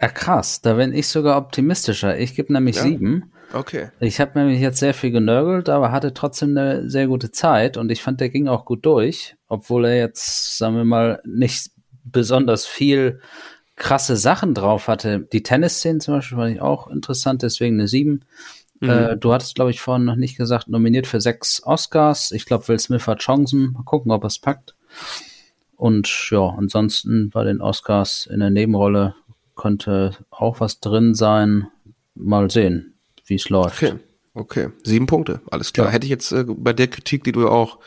[0.00, 0.60] Ja, krass.
[0.62, 2.18] Da bin ich sogar optimistischer.
[2.18, 2.82] Ich gebe nämlich ja?
[2.82, 3.32] sieben.
[3.52, 3.88] Okay.
[3.98, 7.90] Ich habe nämlich jetzt sehr viel genörgelt, aber hatte trotzdem eine sehr gute Zeit und
[7.90, 11.70] ich fand, der ging auch gut durch, obwohl er jetzt, sagen wir mal, nicht
[12.04, 13.20] besonders viel
[13.74, 15.20] krasse Sachen drauf hatte.
[15.32, 18.24] Die Tennisszenen zum Beispiel fand ich auch interessant, deswegen eine 7.
[18.80, 18.88] Mhm.
[18.88, 22.32] Äh, du hattest, glaube ich, vorhin noch nicht gesagt, nominiert für sechs Oscars.
[22.32, 23.72] Ich glaube, Will Smith hat Chancen.
[23.72, 24.74] Mal gucken, ob er es packt.
[25.76, 29.14] Und ja, ansonsten bei den Oscars in der Nebenrolle
[29.58, 31.66] könnte auch was drin sein.
[32.14, 33.82] Mal sehen, wie es läuft.
[33.82, 33.98] Okay.
[34.34, 35.88] Okay, sieben Punkte, alles klar.
[35.88, 35.92] Ja.
[35.92, 37.80] Hätte ich jetzt äh, bei der Kritik, die du auch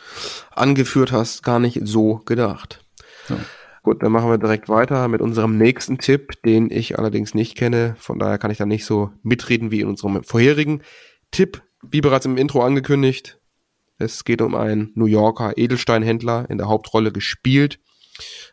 [0.50, 2.84] angeführt hast, gar nicht so gedacht.
[3.30, 3.38] Ja.
[3.82, 7.96] Gut, dann machen wir direkt weiter mit unserem nächsten Tipp, den ich allerdings nicht kenne.
[7.98, 10.82] Von daher kann ich da nicht so mitreden wie in unserem vorherigen
[11.30, 11.62] Tipp.
[11.82, 13.40] Wie bereits im Intro angekündigt,
[13.98, 17.80] es geht um einen New Yorker Edelsteinhändler in der Hauptrolle gespielt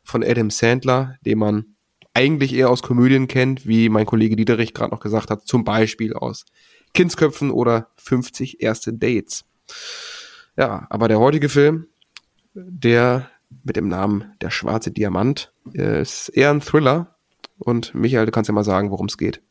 [0.04, 1.76] von Adam Sandler, den man
[2.20, 6.14] eigentlich eher aus Komödien kennt, wie mein Kollege Dieterich gerade noch gesagt hat, zum Beispiel
[6.14, 6.46] aus
[6.94, 9.46] Kindsköpfen oder 50 erste Dates.
[10.58, 11.88] Ja, aber der heutige Film,
[12.54, 13.30] der
[13.64, 15.54] mit dem Namen Der schwarze Diamant.
[15.72, 17.16] Ist eher ein Thriller.
[17.58, 19.42] Und Michael, du kannst ja mal sagen, worum es geht.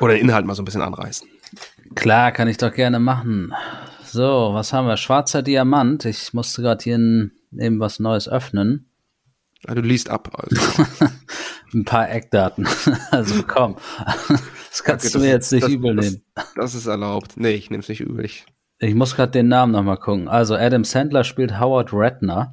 [0.00, 1.28] Oder den Inhalt mal so ein bisschen anreißen.
[1.94, 3.54] Klar, kann ich doch gerne machen.
[4.04, 4.96] So, was haben wir?
[4.96, 6.04] Schwarzer Diamant.
[6.04, 8.87] Ich musste gerade hier eben was Neues öffnen.
[9.66, 10.30] Ja, du liest ab.
[10.32, 10.84] Also.
[11.74, 12.66] ein paar Eckdaten.
[13.10, 13.76] also komm.
[14.70, 16.22] Das kannst okay, du mir jetzt nicht das, übel nehmen.
[16.34, 17.32] Das, das, ist erlaubt.
[17.36, 18.24] Nee, ich nehme es nicht übel.
[18.24, 18.44] Ich,
[18.78, 20.28] ich muss gerade den Namen nochmal gucken.
[20.28, 22.52] Also Adam Sandler spielt Howard Redner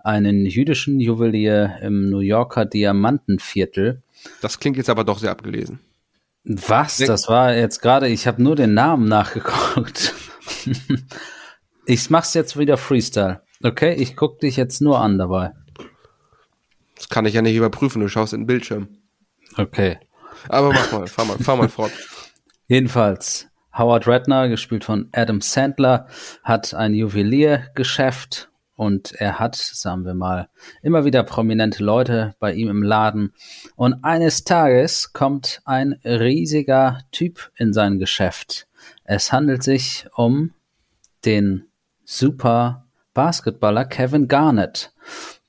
[0.00, 4.02] einen jüdischen Juwelier im New Yorker Diamantenviertel.
[4.40, 5.80] Das klingt jetzt aber doch sehr abgelesen.
[6.44, 6.96] Was?
[6.96, 10.14] Das war jetzt gerade, ich habe nur den Namen nachgeguckt.
[11.86, 13.42] ich mach's jetzt wieder Freestyle.
[13.62, 15.52] Okay, ich guck dich jetzt nur an dabei.
[17.02, 18.86] Das kann ich ja nicht überprüfen, du schaust in den Bildschirm.
[19.56, 19.98] Okay.
[20.48, 21.90] Aber mach mal, fahr mal, fahr mal fort.
[22.68, 26.06] Jedenfalls, Howard Redner, gespielt von Adam Sandler,
[26.44, 30.48] hat ein Juweliergeschäft und er hat, sagen wir mal,
[30.80, 33.32] immer wieder prominente Leute bei ihm im Laden.
[33.74, 38.68] Und eines Tages kommt ein riesiger Typ in sein Geschäft.
[39.02, 40.52] Es handelt sich um
[41.24, 41.64] den
[42.04, 44.92] Super Basketballer Kevin Garnett,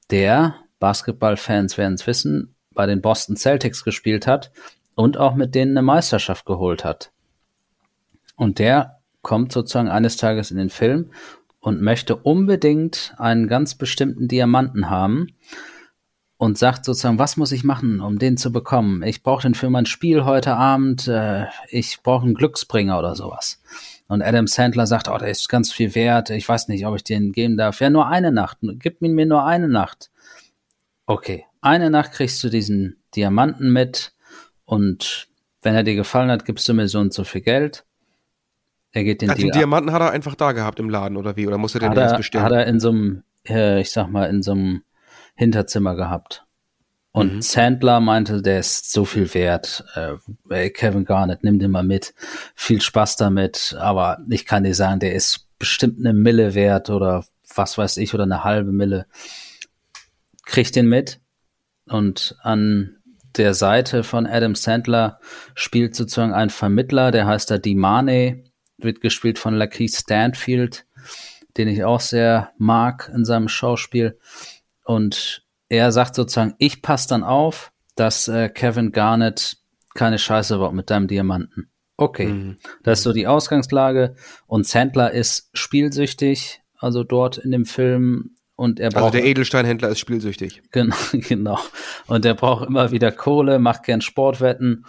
[0.10, 4.52] der, Basketballfans werden es wissen, bei den Boston Celtics gespielt hat
[4.96, 7.14] und auch mit denen eine Meisterschaft geholt hat.
[8.36, 11.12] Und der kommt sozusagen eines Tages in den Film
[11.62, 15.28] und möchte unbedingt einen ganz bestimmten Diamanten haben
[16.36, 19.04] und sagt sozusagen, was muss ich machen, um den zu bekommen?
[19.04, 23.62] Ich brauche den für mein Spiel heute Abend, äh, ich brauche einen Glücksbringer oder sowas.
[24.10, 27.06] Und Adam Sandler sagt, oh, der ist ganz viel wert, ich weiß nicht, ob ich
[27.06, 27.80] den geben darf.
[27.80, 30.10] Ja, nur eine Nacht, gib mir nur eine Nacht.
[31.06, 34.14] Okay, eine Nacht kriegst du diesen Diamanten mit
[34.66, 35.28] und
[35.62, 37.86] wenn er dir gefallen hat, gibst du mir so und so viel Geld.
[38.92, 41.48] Er geht den also den Diamanten hat er einfach da gehabt im Laden oder wie?
[41.48, 42.46] Oder musste der den erst bestellen?
[42.46, 44.84] Hat er in so einem, äh, ich sag mal, in so einem
[45.36, 46.46] Hinterzimmer gehabt.
[47.12, 47.42] Und mhm.
[47.42, 49.84] Sandler meinte, der ist so viel wert.
[50.50, 52.14] Äh, Kevin Garnett, nimm den mal mit.
[52.56, 53.76] Viel Spaß damit.
[53.80, 57.24] Aber ich kann dir sagen, der ist bestimmt eine Mille wert oder
[57.56, 59.06] was weiß ich oder eine halbe Mille.
[60.46, 61.20] Krieg den mit.
[61.88, 62.98] Und an
[63.38, 65.20] der Seite von Adam Sandler
[65.56, 68.44] spielt sozusagen ein Vermittler, der heißt da Dimane
[68.78, 70.86] wird gespielt von Lakeith Stanfield,
[71.58, 74.20] den ich auch sehr mag in seinem Schauspiel.
[74.84, 79.58] Und er sagt sozusagen, ich passe dann auf, dass äh, Kevin Garnett
[79.94, 81.70] keine Scheiße baut mit deinem Diamanten.
[81.96, 82.58] Okay, mhm.
[82.82, 84.16] das ist so die Ausgangslage.
[84.48, 88.33] Und Sandler ist spielsüchtig, also dort in dem Film.
[88.56, 90.62] Und er also braucht, also der Edelsteinhändler ist spielsüchtig.
[90.72, 91.60] Genau, genau.
[92.08, 94.86] Und er braucht immer wieder Kohle, macht gern Sportwetten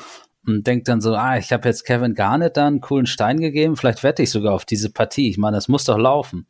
[0.47, 3.77] und denkt dann so, ah, ich habe jetzt Kevin Garnett da einen coolen Stein gegeben,
[3.77, 5.31] vielleicht wette ich sogar auf diese Partie.
[5.31, 6.47] Ich meine, das muss doch laufen.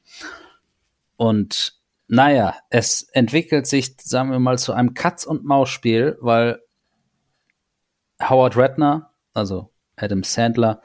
[1.17, 1.75] Und
[2.09, 6.61] naja, es entwickelt sich, sagen wir mal, zu einem Katz- und Maus-Spiel, weil
[8.21, 10.83] Howard Redner, also Adam Sandler,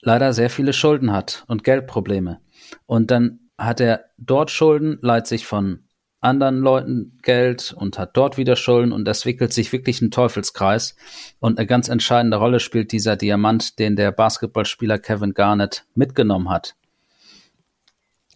[0.00, 2.40] leider sehr viele Schulden hat und Geldprobleme.
[2.86, 5.86] Und dann hat er dort Schulden, leiht sich von
[6.20, 10.96] anderen Leuten Geld und hat dort wieder Schulden und es wickelt sich wirklich ein Teufelskreis.
[11.38, 16.74] Und eine ganz entscheidende Rolle spielt dieser Diamant, den der Basketballspieler Kevin Garnett mitgenommen hat.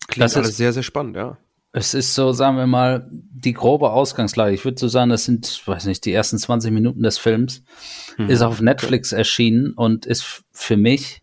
[0.08, 1.36] Klingt das alles ist, sehr, sehr spannend, ja.
[1.72, 4.52] Es ist so, sagen wir mal, die grobe Ausgangslage.
[4.52, 7.62] Ich würde so sagen, das sind, weiß nicht, die ersten 20 Minuten des Films.
[8.16, 8.28] Hm.
[8.28, 11.22] Ist auf Netflix erschienen und ist für mich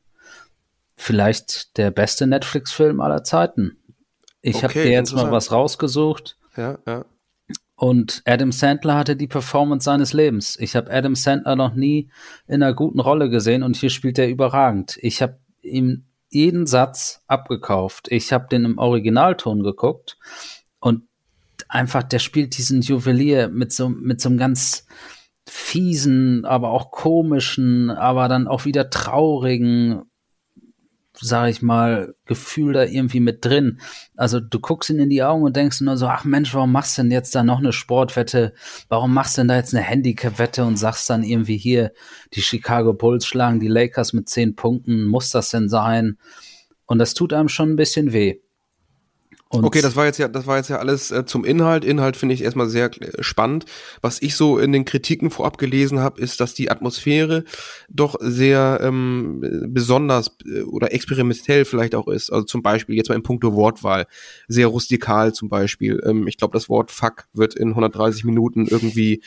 [0.96, 3.78] vielleicht der beste Netflix-Film aller Zeiten.
[4.42, 6.38] Ich okay, habe dir jetzt mal was rausgesucht.
[6.56, 7.06] Ja, ja.
[7.76, 10.58] Und Adam Sandler hatte die Performance seines Lebens.
[10.60, 12.10] Ich habe Adam Sandler noch nie
[12.48, 14.98] in einer guten Rolle gesehen und hier spielt er überragend.
[15.02, 18.08] Ich habe ihm jeden Satz abgekauft.
[18.10, 20.18] Ich habe den im Originalton geguckt
[20.80, 21.04] und
[21.70, 24.88] einfach, der spielt diesen Juwelier mit so, mit so einem ganz
[25.48, 30.02] fiesen, aber auch komischen, aber dann auch wieder traurigen
[31.20, 33.80] sag ich mal, Gefühl da irgendwie mit drin.
[34.16, 36.98] Also du guckst ihn in die Augen und denkst nur so, ach Mensch, warum machst
[36.98, 38.54] du denn jetzt da noch eine Sportwette?
[38.90, 41.92] Warum machst du denn da jetzt eine Handicap-Wette und sagst dann irgendwie hier,
[42.34, 46.18] die Chicago Bulls schlagen die Lakers mit zehn Punkten, muss das denn sein?
[46.86, 48.40] Und das tut einem schon ein bisschen weh.
[49.50, 51.86] Und okay, das war jetzt ja, das war jetzt ja alles äh, zum Inhalt.
[51.86, 53.66] Inhalt finde ich erstmal sehr äh, spannend.
[54.02, 57.46] Was ich so in den Kritiken vorab gelesen habe, ist, dass die Atmosphäre
[57.90, 62.30] doch sehr ähm, besonders äh, oder experimentell vielleicht auch ist.
[62.30, 64.06] Also zum Beispiel jetzt mal in puncto Wortwahl
[64.48, 66.02] sehr rustikal zum Beispiel.
[66.06, 69.22] Ähm, ich glaube, das Wort Fuck wird in 130 Minuten irgendwie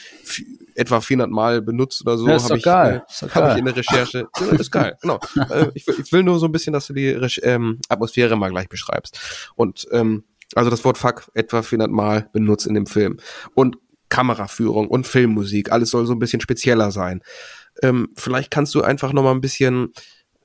[0.75, 2.29] etwa 400 Mal benutzt oder so.
[2.29, 3.05] Ja, ist habe ich, geil.
[3.21, 4.29] Äh, hab ich in der Recherche.
[4.41, 5.19] ja, ist geil, genau.
[5.51, 7.09] äh, ich, ich, will nur so ein bisschen, dass du die
[7.43, 9.51] ähm, Atmosphäre mal gleich beschreibst.
[9.55, 10.10] Und ähm,
[10.55, 13.19] also das Wort Fuck etwa 400 Mal benutzt in dem Film.
[13.55, 13.77] Und
[14.09, 17.23] Kameraführung und Filmmusik, alles soll so ein bisschen spezieller sein.
[17.83, 19.93] Ähm, vielleicht kannst du einfach noch mal ein bisschen,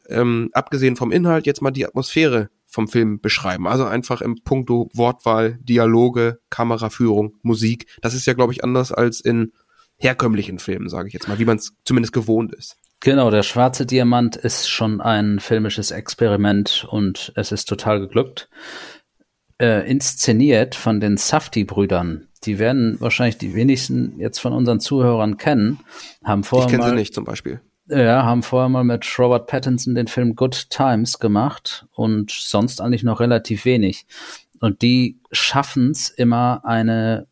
[0.07, 3.67] ähm, abgesehen vom Inhalt, jetzt mal die Atmosphäre vom Film beschreiben.
[3.67, 7.87] Also einfach im Punkto Wortwahl, Dialoge, Kameraführung, Musik.
[8.01, 9.53] Das ist ja, glaube ich, anders als in
[9.97, 12.77] herkömmlichen Filmen, sage ich jetzt mal, wie man es zumindest gewohnt ist.
[12.99, 18.49] Genau, der schwarze Diamant ist schon ein filmisches Experiment und es ist total geglückt.
[19.57, 22.27] Äh, inszeniert von den Safti-Brüdern.
[22.43, 25.79] Die werden wahrscheinlich die wenigsten jetzt von unseren Zuhörern kennen.
[26.25, 27.61] Haben vorher ich kenne sie nicht zum Beispiel.
[27.87, 33.03] Ja, haben vorher mal mit Robert Pattinson den Film Good Times gemacht und sonst eigentlich
[33.03, 34.05] noch relativ wenig.
[34.59, 37.27] Und die schaffen es immer eine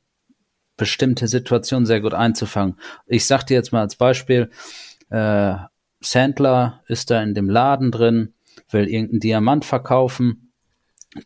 [0.77, 2.77] bestimmte Situation sehr gut einzufangen.
[3.05, 4.49] Ich sag dir jetzt mal als Beispiel,
[5.09, 5.55] äh,
[5.99, 8.33] Sandler ist da in dem Laden drin,
[8.69, 10.52] will irgendeinen Diamant verkaufen,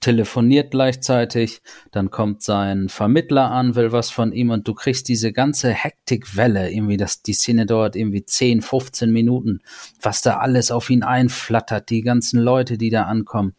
[0.01, 5.31] telefoniert gleichzeitig, dann kommt sein Vermittler an, will was von ihm und du kriegst diese
[5.31, 9.61] ganze Hektikwelle, irgendwie, dass die Szene dauert irgendwie 10, 15 Minuten,
[10.01, 13.55] was da alles auf ihn einflattert, die ganzen Leute, die da ankommen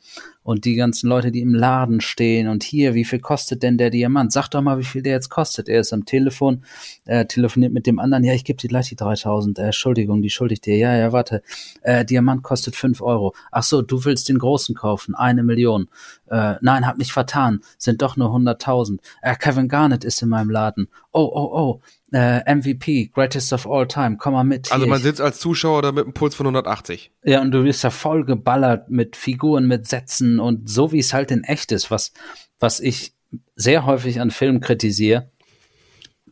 [0.48, 3.90] und die ganzen Leute, die im Laden stehen und hier, wie viel kostet denn der
[3.90, 4.32] Diamant?
[4.32, 5.68] Sag doch mal, wie viel der jetzt kostet.
[5.68, 6.62] Er ist am Telefon,
[7.04, 8.24] äh, telefoniert mit dem anderen.
[8.24, 9.58] Ja, ich gebe dir gleich die 3000.
[9.58, 10.78] Äh, Entschuldigung, die schuldig dir.
[10.78, 11.42] Ja, ja, warte.
[11.82, 13.34] Äh, Diamant kostet 5 Euro.
[13.52, 15.14] Ach so, du willst den großen kaufen.
[15.14, 15.90] Eine Million.
[16.30, 17.60] Äh, nein, hab mich vertan.
[17.76, 19.00] Sind doch nur 100.000.
[19.20, 20.88] Äh, Kevin Garnett ist in meinem Laden.
[21.12, 24.72] Oh, oh, oh äh, MVP, Greatest of All Time, komm mal mit.
[24.72, 27.12] Also man sitzt als Zuschauer da mit einem Puls von 180.
[27.24, 31.12] Ja, und du wirst da voll geballert mit Figuren, mit Sätzen und so wie es
[31.12, 32.12] halt in echt ist, was,
[32.58, 33.14] was ich
[33.56, 35.30] sehr häufig an Filmen kritisiere.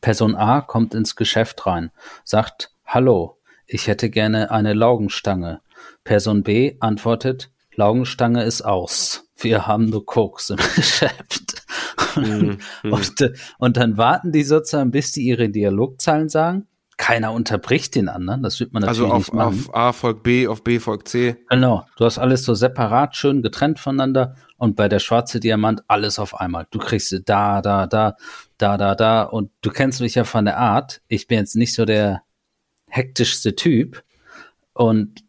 [0.01, 1.91] Person A kommt ins Geschäft rein,
[2.25, 5.61] sagt, hallo, ich hätte gerne eine Laugenstange.
[6.05, 9.25] Person B antwortet, Laugenstange ist aus.
[9.37, 11.46] Wir haben nur Koks im Geschäft.
[12.17, 12.59] Mhm.
[12.91, 16.67] Und, äh, und dann warten die sozusagen, bis die ihre Dialogzahlen sagen.
[16.99, 19.75] Keiner unterbricht den anderen, das wird man also natürlich also auf, nicht machen.
[19.75, 21.37] auf A folgt B, auf B folgt C.
[21.51, 26.19] Genau, du hast alles so separat, schön getrennt voneinander und bei der schwarze Diamant alles
[26.19, 26.67] auf einmal.
[26.71, 28.17] Du kriegst da, da, da,
[28.57, 31.03] da, da, da und du kennst mich ja von der Art.
[31.07, 32.23] Ich bin jetzt nicht so der
[32.89, 34.03] hektischste Typ
[34.73, 35.26] und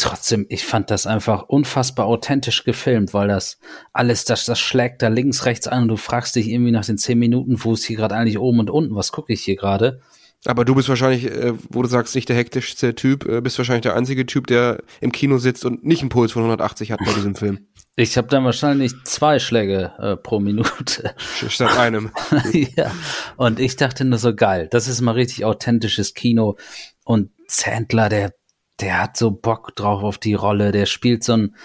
[0.00, 3.58] trotzdem, ich fand das einfach unfassbar authentisch gefilmt, weil das
[3.92, 6.98] alles, das, das schlägt da links, rechts an und du fragst dich irgendwie nach den
[6.98, 10.00] zehn Minuten, wo ist hier gerade eigentlich oben und unten, was gucke ich hier gerade?
[10.46, 13.82] Aber du bist wahrscheinlich, äh, wo du sagst, nicht der hektischste Typ, äh, bist wahrscheinlich
[13.82, 17.12] der einzige Typ, der im Kino sitzt und nicht einen Puls von 180 hat bei
[17.12, 17.66] diesem Film.
[17.96, 21.14] Ich habe dann wahrscheinlich zwei Schläge äh, pro Minute.
[21.18, 22.12] Statt einem.
[22.76, 22.92] ja.
[23.36, 26.56] Und ich dachte nur so geil, das ist mal richtig authentisches Kino.
[27.04, 28.32] Und Sandler, der
[28.80, 31.56] der hat so Bock drauf auf die Rolle, der spielt so ein,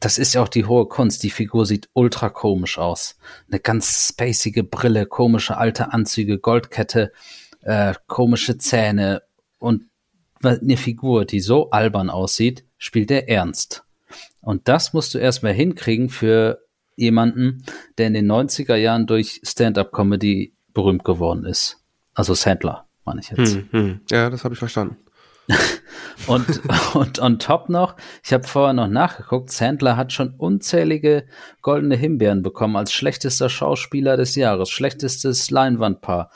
[0.00, 3.18] das ist ja auch die hohe Kunst, die Figur sieht ultra komisch aus.
[3.48, 7.12] Eine ganz spacige Brille, komische alte Anzüge, Goldkette,
[7.62, 9.22] äh, komische Zähne
[9.58, 9.84] und
[10.42, 13.84] eine Figur, die so albern aussieht, spielt er ernst.
[14.40, 16.60] Und das musst du erstmal hinkriegen für
[16.94, 17.64] jemanden,
[17.98, 21.82] der in den 90er Jahren durch Stand-up-Comedy berühmt geworden ist.
[22.14, 23.54] Also Sandler, meine ich jetzt.
[23.54, 24.00] Hm, hm.
[24.10, 24.96] Ja, das habe ich verstanden.
[26.26, 26.62] und,
[26.94, 31.26] und on top noch, ich habe vorher noch nachgeguckt, Sandler hat schon unzählige
[31.62, 36.30] goldene Himbeeren bekommen als schlechtester Schauspieler des Jahres, schlechtestes Leinwandpaar.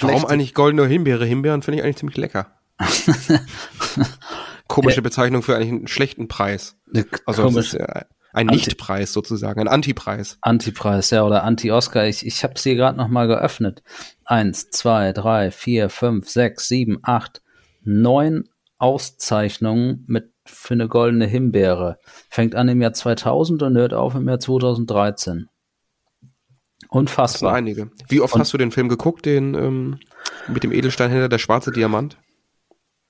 [0.00, 1.24] Warum eigentlich goldene Himbeere?
[1.24, 2.52] Himbeeren finde ich eigentlich ziemlich lecker.
[4.68, 6.76] Komische Bezeichnung für eigentlich einen schlechten Preis.
[7.24, 7.72] Also Komisch.
[7.72, 10.36] ist ja ein Nichtpreis sozusagen, ein Antipreis.
[10.42, 12.06] Antipreis, ja, oder Anti-Oscar.
[12.06, 13.82] Ich, ich habe es hier gerade noch mal geöffnet.
[14.26, 17.40] Eins, zwei, drei, vier, fünf, sechs, sieben, acht,
[17.82, 21.98] neun Auszeichnungen mit für eine goldene Himbeere.
[22.30, 25.48] Fängt an im Jahr 2000 und hört auf im Jahr 2013.
[26.88, 27.24] Unfassbar.
[27.24, 27.90] Das sind einige.
[28.08, 29.98] Wie oft und hast du den Film geguckt, den ähm,
[30.48, 32.16] mit dem Edelsteinhändler, der schwarze Diamant?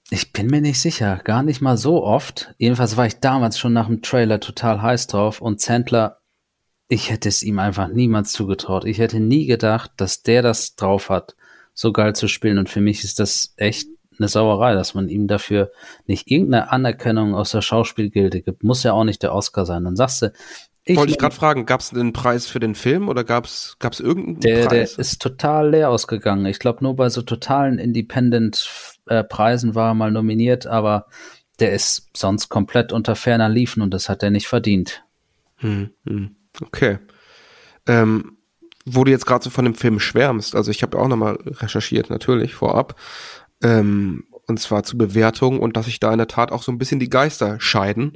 [0.08, 2.54] Ich bin mir nicht sicher, gar nicht mal so oft.
[2.58, 6.20] Jedenfalls war ich damals schon nach dem Trailer total heiß drauf und Sandler,
[6.88, 8.84] ich hätte es ihm einfach niemals zugetraut.
[8.84, 11.34] Ich hätte nie gedacht, dass der das drauf hat,
[11.74, 13.88] so geil zu spielen und für mich ist das echt
[14.20, 15.70] eine Sauerei, dass man ihm dafür
[16.06, 18.64] nicht irgendeine Anerkennung aus der Schauspielgilde gibt.
[18.64, 19.84] Muss ja auch nicht der Oscar sein.
[19.84, 20.32] Dann sagst du,
[20.88, 23.76] ich Wollte ich gerade fragen, gab es einen Preis für den Film oder gab es
[23.98, 24.94] irgendeinen der, Preis?
[24.94, 26.46] Der ist total leer ausgegangen.
[26.46, 31.06] Ich glaube, nur bei so totalen Independent-Preisen war er mal nominiert, aber
[31.58, 35.02] der ist sonst komplett unter ferner Liefen und das hat er nicht verdient.
[35.56, 36.36] Hm, hm.
[36.62, 37.00] Okay.
[37.88, 38.36] Ähm,
[38.84, 42.10] wo du jetzt gerade so von dem Film schwärmst, also ich habe auch nochmal recherchiert,
[42.10, 42.94] natürlich, vorab,
[43.62, 46.78] ähm, und zwar zu Bewertung und dass sich da in der Tat auch so ein
[46.78, 48.12] bisschen die Geister scheiden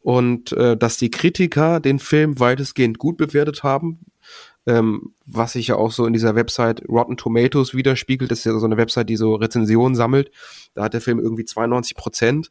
[0.00, 4.00] und äh, dass die Kritiker den Film weitestgehend gut bewertet haben,
[4.66, 8.30] ähm, was sich ja auch so in dieser Website Rotten Tomatoes widerspiegelt.
[8.30, 10.30] Das ist ja so eine Website, die so Rezensionen sammelt.
[10.74, 12.50] Da hat der Film irgendwie 92 Prozent.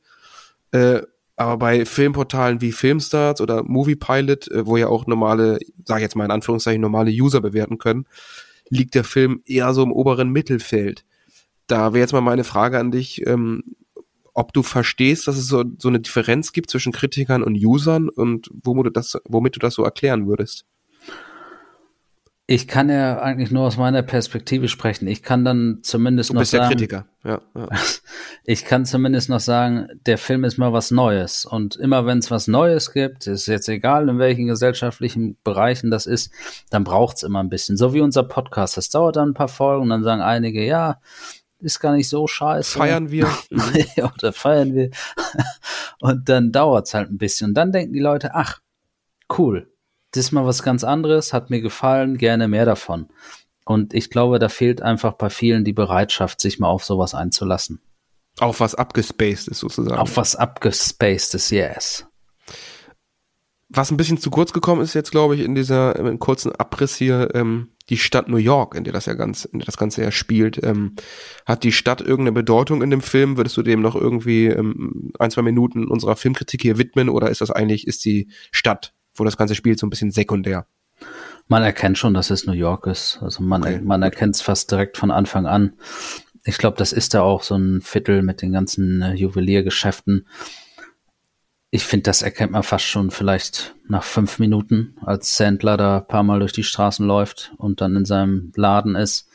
[0.72, 1.02] Äh,
[1.36, 6.04] aber bei Filmportalen wie Filmstarts oder Movie Pilot, äh, wo ja auch normale, sage ich
[6.04, 8.06] jetzt mal in Anführungszeichen, normale User bewerten können,
[8.70, 11.06] liegt der Film eher so im oberen Mittelfeld.
[11.68, 13.26] Da wäre jetzt mal meine Frage an dich.
[13.26, 13.64] Ähm,
[14.34, 18.50] ob du verstehst, dass es so, so eine Differenz gibt zwischen Kritikern und Usern und
[18.52, 20.66] womit du das, womit du das so erklären würdest.
[22.46, 25.08] Ich kann ja eigentlich nur aus meiner Perspektive sprechen.
[25.08, 26.78] Ich kann dann zumindest du noch sagen.
[26.78, 27.70] Bist der Kritiker, ja, ja.
[28.44, 31.46] Ich kann zumindest noch sagen, der Film ist mal was Neues.
[31.46, 36.06] Und immer wenn es was Neues gibt, ist jetzt egal, in welchen gesellschaftlichen Bereichen das
[36.06, 36.34] ist,
[36.70, 37.78] dann braucht es immer ein bisschen.
[37.78, 38.76] So wie unser Podcast.
[38.76, 41.00] Das dauert dann ein paar Folgen dann sagen einige, ja,
[41.64, 42.78] ist gar nicht so scheiße.
[42.78, 43.28] Feiern wir.
[44.16, 44.92] Oder feiern wir.
[46.00, 47.50] Und dann dauert es halt ein bisschen.
[47.50, 48.60] Und dann denken die Leute, ach,
[49.38, 49.72] cool,
[50.12, 53.08] das ist mal was ganz anderes, hat mir gefallen, gerne mehr davon.
[53.66, 57.82] Und ich glaube, da fehlt einfach bei vielen die Bereitschaft, sich mal auf sowas einzulassen.
[58.40, 59.98] Auf was abgespaced ist sozusagen.
[59.98, 62.06] Auf was abgespaced ist, yes
[63.76, 66.96] was ein bisschen zu kurz gekommen ist jetzt, glaube ich, in dieser in kurzen Abriss
[66.96, 70.02] hier, ähm, die Stadt New York, in der das ja ganz, in der das Ganze
[70.02, 70.96] ja spielt, ähm,
[71.46, 73.38] hat die Stadt irgendeine Bedeutung in dem Film?
[73.38, 77.42] Würdest du dem noch irgendwie ähm, ein, zwei Minuten unserer Filmkritik hier widmen oder ist
[77.42, 80.66] das eigentlich, ist die Stadt, wo das Ganze spielt, so ein bisschen sekundär?
[81.48, 83.20] Man erkennt schon, dass es New York ist.
[83.22, 83.82] Also man, okay.
[83.84, 85.74] man erkennt es fast direkt von Anfang an.
[86.46, 90.28] Ich glaube, das ist da auch so ein Viertel mit den ganzen äh, Juweliergeschäften
[91.76, 96.08] ich finde, das erkennt man fast schon vielleicht nach fünf Minuten, als Sandler da ein
[96.08, 99.28] paar Mal durch die Straßen läuft und dann in seinem Laden ist.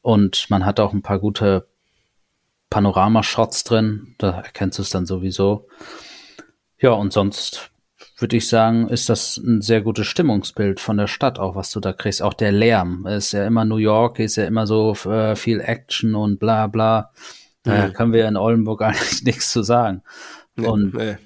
[0.00, 1.68] Und man hat auch ein paar gute
[2.70, 5.68] Panoramashots drin, da erkennst du es dann sowieso.
[6.78, 7.70] Ja, und sonst
[8.16, 11.80] würde ich sagen, ist das ein sehr gutes Stimmungsbild von der Stadt, auch was du
[11.80, 12.22] da kriegst.
[12.22, 13.06] Auch der Lärm.
[13.06, 17.10] Ist ja immer New York, ist ja immer so äh, viel Action und bla bla.
[17.62, 17.92] Da mhm.
[17.92, 20.02] können wir in Oldenburg eigentlich nichts zu sagen.
[20.58, 21.16] Nee, nee.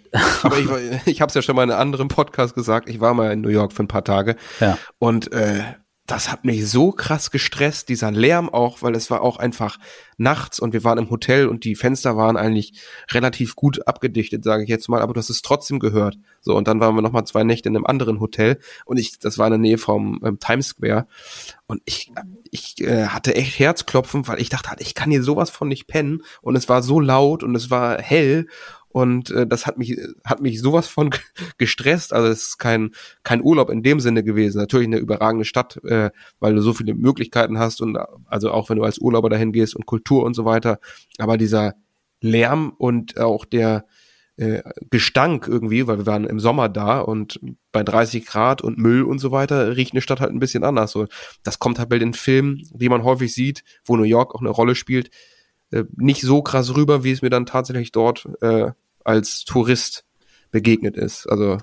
[0.42, 0.66] Aber ich,
[1.06, 3.40] ich habe es ja schon mal in einem anderen Podcast gesagt, ich war mal in
[3.40, 4.36] New York für ein paar Tage.
[4.60, 4.78] Ja.
[4.98, 5.62] Und äh,
[6.06, 9.78] das hat mich so krass gestresst, dieser Lärm auch, weil es war auch einfach
[10.18, 12.80] nachts und wir waren im Hotel und die Fenster waren eigentlich
[13.12, 16.16] relativ gut abgedichtet, sage ich jetzt mal, aber du hast es trotzdem gehört.
[16.40, 19.38] So, und dann waren wir nochmal zwei Nächte in einem anderen Hotel und ich, das
[19.38, 21.06] war in der Nähe vom ähm, Times Square
[21.66, 22.12] und ich,
[22.50, 26.22] ich äh, hatte echt Herzklopfen, weil ich dachte, ich kann hier sowas von nicht pennen
[26.40, 28.48] und es war so laut und es war hell
[28.92, 31.10] und äh, das hat mich hat mich sowas von
[31.58, 32.12] gestresst.
[32.12, 32.90] Also es ist kein
[33.22, 34.58] kein Urlaub in dem Sinne gewesen.
[34.58, 38.76] Natürlich eine überragende Stadt, äh, weil du so viele Möglichkeiten hast und also auch wenn
[38.76, 40.78] du als Urlauber dahin gehst und Kultur und so weiter.
[41.18, 41.74] Aber dieser
[42.20, 43.84] Lärm und auch der
[44.36, 47.40] äh, Gestank irgendwie, weil wir waren im Sommer da und
[47.70, 50.92] bei 30 Grad und Müll und so weiter riecht eine Stadt halt ein bisschen anders.
[50.92, 51.06] So,
[51.42, 54.50] das kommt halt bei den Filmen, die man häufig sieht, wo New York auch eine
[54.50, 55.10] Rolle spielt,
[55.70, 58.70] äh, nicht so krass rüber, wie es mir dann tatsächlich dort äh,
[59.04, 60.04] als Tourist
[60.50, 61.26] begegnet ist.
[61.26, 61.58] Also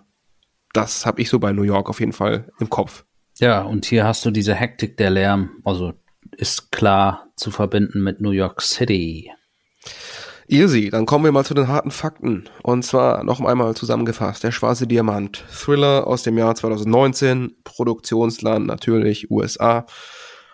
[0.74, 3.06] Das habe ich so bei New York auf jeden Fall im Kopf.
[3.40, 5.94] Ja, und hier hast du diese Hektik, der Lärm, also
[6.38, 9.32] ist klar zu verbinden mit New York City.
[10.48, 12.50] Easy, dann kommen wir mal zu den harten Fakten.
[12.64, 14.44] Und zwar noch einmal zusammengefasst.
[14.44, 15.46] Der schwarze Diamant.
[15.52, 17.58] Thriller aus dem Jahr 2019.
[17.64, 19.86] Produktionsland natürlich USA.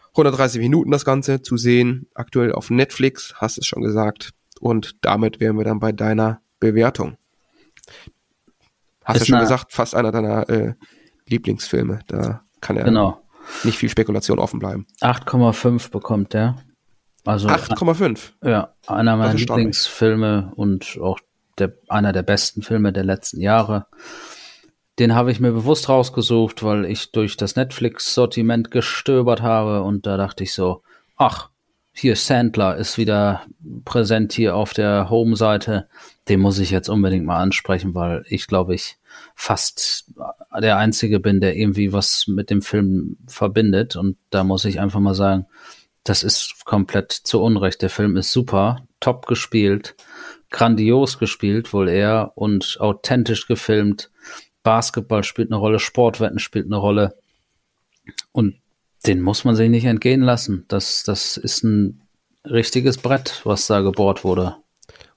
[0.10, 2.08] 130 Minuten das Ganze zu sehen.
[2.14, 4.32] Aktuell auf Netflix, hast es schon gesagt.
[4.60, 7.18] Und damit wären wir dann bei deiner Bewertung.
[9.04, 10.74] Hast du schon gesagt, fast einer deiner äh,
[11.28, 12.00] Lieblingsfilme.
[12.08, 13.22] Da kann ja genau.
[13.64, 14.88] nicht viel Spekulation offen bleiben.
[15.02, 16.56] 8,5 bekommt der.
[17.24, 18.34] Also 8,5.
[18.44, 21.20] Ja, einer meiner Lieblingsfilme und auch
[21.58, 23.88] der, einer der besten Filme der letzten Jahre.
[25.00, 30.18] Den habe ich mir bewusst rausgesucht, weil ich durch das Netflix-Sortiment gestöbert habe und da
[30.18, 30.84] dachte ich so,
[31.18, 31.50] ach,
[31.98, 33.46] hier Sandler ist wieder
[33.86, 35.88] präsent hier auf der Home-Seite.
[36.28, 38.98] Den muss ich jetzt unbedingt mal ansprechen, weil ich glaube ich
[39.34, 40.12] fast
[40.60, 43.96] der Einzige bin, der irgendwie was mit dem Film verbindet.
[43.96, 45.46] Und da muss ich einfach mal sagen,
[46.04, 47.82] das ist komplett zu Unrecht.
[47.82, 49.96] Der Film ist super, top gespielt,
[50.52, 54.12] grandios gespielt, wohl eher, und authentisch gefilmt.
[54.64, 57.18] Basketball spielt eine Rolle, Sportwetten spielt eine Rolle.
[58.34, 58.60] Und
[59.08, 60.66] den muss man sich nicht entgehen lassen.
[60.68, 62.02] Das, das ist ein
[62.46, 64.58] richtiges Brett, was da gebohrt wurde.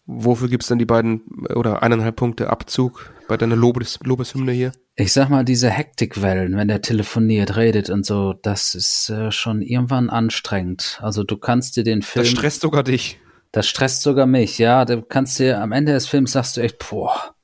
[0.07, 1.21] Wofür gibt es denn die beiden
[1.55, 4.73] oder eineinhalb Punkte Abzug bei deiner Lobes, Lobeshymne hier?
[4.97, 9.61] Ich sag mal, diese Hektikwellen, wenn der telefoniert, redet und so, das ist äh, schon
[9.61, 10.99] irgendwann anstrengend.
[11.03, 12.25] Also du kannst dir den Film.
[12.25, 13.21] Das stresst sogar dich.
[13.53, 14.85] Das stresst sogar mich, ja.
[14.87, 17.35] Du kannst dir am Ende des Films sagst du echt, boah,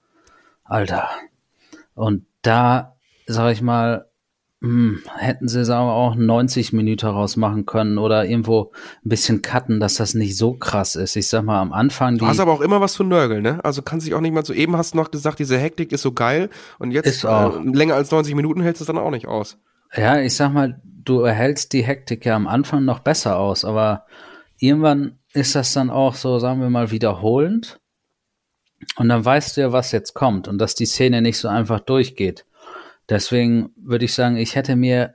[0.64, 1.08] Alter.
[1.94, 4.06] Und da, sag ich mal,
[4.64, 8.72] hm, hätten sie sagen wir, auch 90 Minuten rausmachen können oder irgendwo
[9.04, 11.16] ein bisschen cutten, dass das nicht so krass ist.
[11.16, 12.16] Ich sag mal, am Anfang.
[12.16, 13.62] Du hast aber auch immer was zu nörgeln, ne?
[13.62, 16.00] Also kannst dich auch nicht mal so, eben hast du noch gesagt, diese Hektik ist
[16.00, 16.48] so geil
[16.78, 19.58] und jetzt äh, länger als 90 Minuten hältst du es dann auch nicht aus.
[19.94, 24.06] Ja, ich sag mal, du erhältst die Hektik ja am Anfang noch besser aus, aber
[24.58, 27.80] irgendwann ist das dann auch so, sagen wir mal, wiederholend.
[28.96, 31.80] Und dann weißt du ja, was jetzt kommt und dass die Szene nicht so einfach
[31.80, 32.46] durchgeht.
[33.08, 35.14] Deswegen würde ich sagen, ich hätte mir,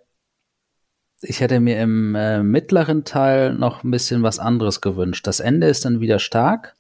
[1.21, 5.25] ich hätte mir im äh, mittleren Teil noch ein bisschen was anderes gewünscht.
[5.27, 6.75] Das Ende ist dann wieder stark,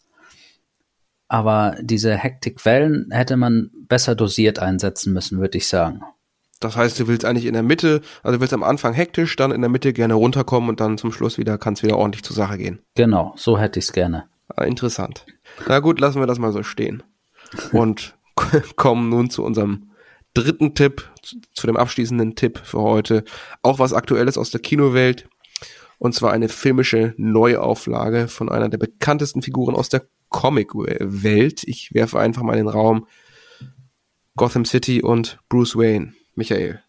[1.27, 6.01] aber diese Hektikwellen hätte man besser dosiert einsetzen müssen, würde ich sagen.
[6.59, 9.51] Das heißt, du willst eigentlich in der Mitte, also du willst am Anfang hektisch, dann
[9.51, 12.35] in der Mitte gerne runterkommen und dann zum Schluss wieder kann es wieder ordentlich zur
[12.35, 12.79] Sache gehen.
[12.95, 14.25] Genau, so hätte ich es gerne.
[14.55, 15.25] Ah, interessant.
[15.67, 17.03] Na gut, lassen wir das mal so stehen.
[17.71, 18.17] Und
[18.75, 19.91] kommen nun zu unserem
[20.33, 21.09] dritten Tipp,
[21.53, 23.23] zu dem abschließenden Tipp für heute.
[23.61, 25.27] Auch was Aktuelles aus der Kinowelt.
[25.97, 31.63] Und zwar eine filmische Neuauflage von einer der bekanntesten Figuren aus der Comic-Welt.
[31.65, 33.07] Ich werfe einfach mal in den Raum
[34.37, 36.13] Gotham City und Bruce Wayne.
[36.35, 36.81] Michael,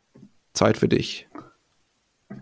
[0.53, 1.28] Zeit für dich.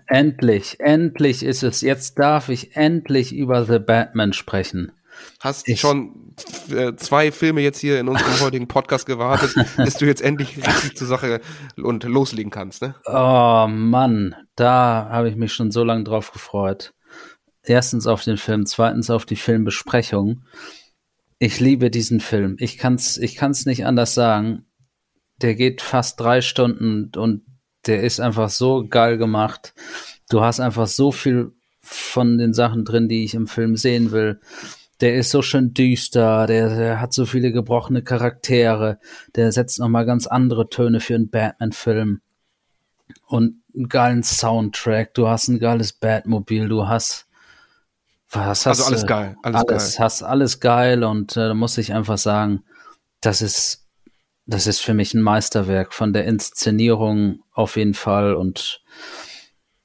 [0.07, 1.81] Endlich, endlich ist es.
[1.81, 4.93] Jetzt darf ich endlich über The Batman sprechen.
[5.41, 6.28] Hast ich, schon
[6.97, 11.07] zwei Filme jetzt hier in unserem heutigen Podcast gewartet, bis du jetzt endlich richtig zur
[11.07, 11.41] Sache
[11.77, 12.95] und loslegen kannst, ne?
[13.07, 16.93] Oh Mann, da habe ich mich schon so lange drauf gefreut.
[17.63, 20.45] Erstens auf den Film, zweitens auf die Filmbesprechung.
[21.39, 22.57] Ich liebe diesen Film.
[22.59, 24.65] Ich kann's, ich kann's nicht anders sagen.
[25.41, 27.43] Der geht fast drei Stunden und
[27.87, 29.75] der ist einfach so geil gemacht.
[30.31, 34.41] Du hast einfach so viel von den Sachen drin, die ich im Film sehen will
[35.01, 38.99] der ist so schön düster, der, der hat so viele gebrochene Charaktere,
[39.37, 42.21] der setzt nochmal ganz andere Töne für einen Batman-Film.
[43.27, 47.27] Und einen geilen Soundtrack, du hast ein geiles Batmobil, du hast
[48.31, 50.05] was hast also alles geil, alles, alles geil.
[50.05, 52.65] hast alles geil und äh, da muss ich einfach sagen,
[53.23, 53.87] das ist
[54.45, 58.83] das ist für mich ein Meisterwerk von der Inszenierung auf jeden Fall und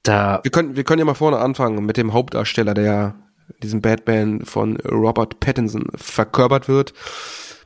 [0.04, 3.16] da wir können wir können ja mal vorne anfangen mit dem Hauptdarsteller, der
[3.62, 6.94] diesem Batman von Robert Pattinson verkörpert wird.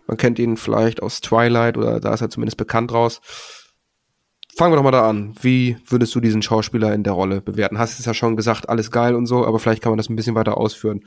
[0.08, 3.22] Man kennt ihn vielleicht aus Twilight oder da ist er zumindest bekannt raus.
[4.56, 5.36] Fangen wir doch mal da an.
[5.42, 7.78] Wie würdest du diesen Schauspieler in der Rolle bewerten?
[7.78, 10.16] Hast es ja schon gesagt, alles geil und so, aber vielleicht kann man das ein
[10.16, 11.04] bisschen weiter ausführen.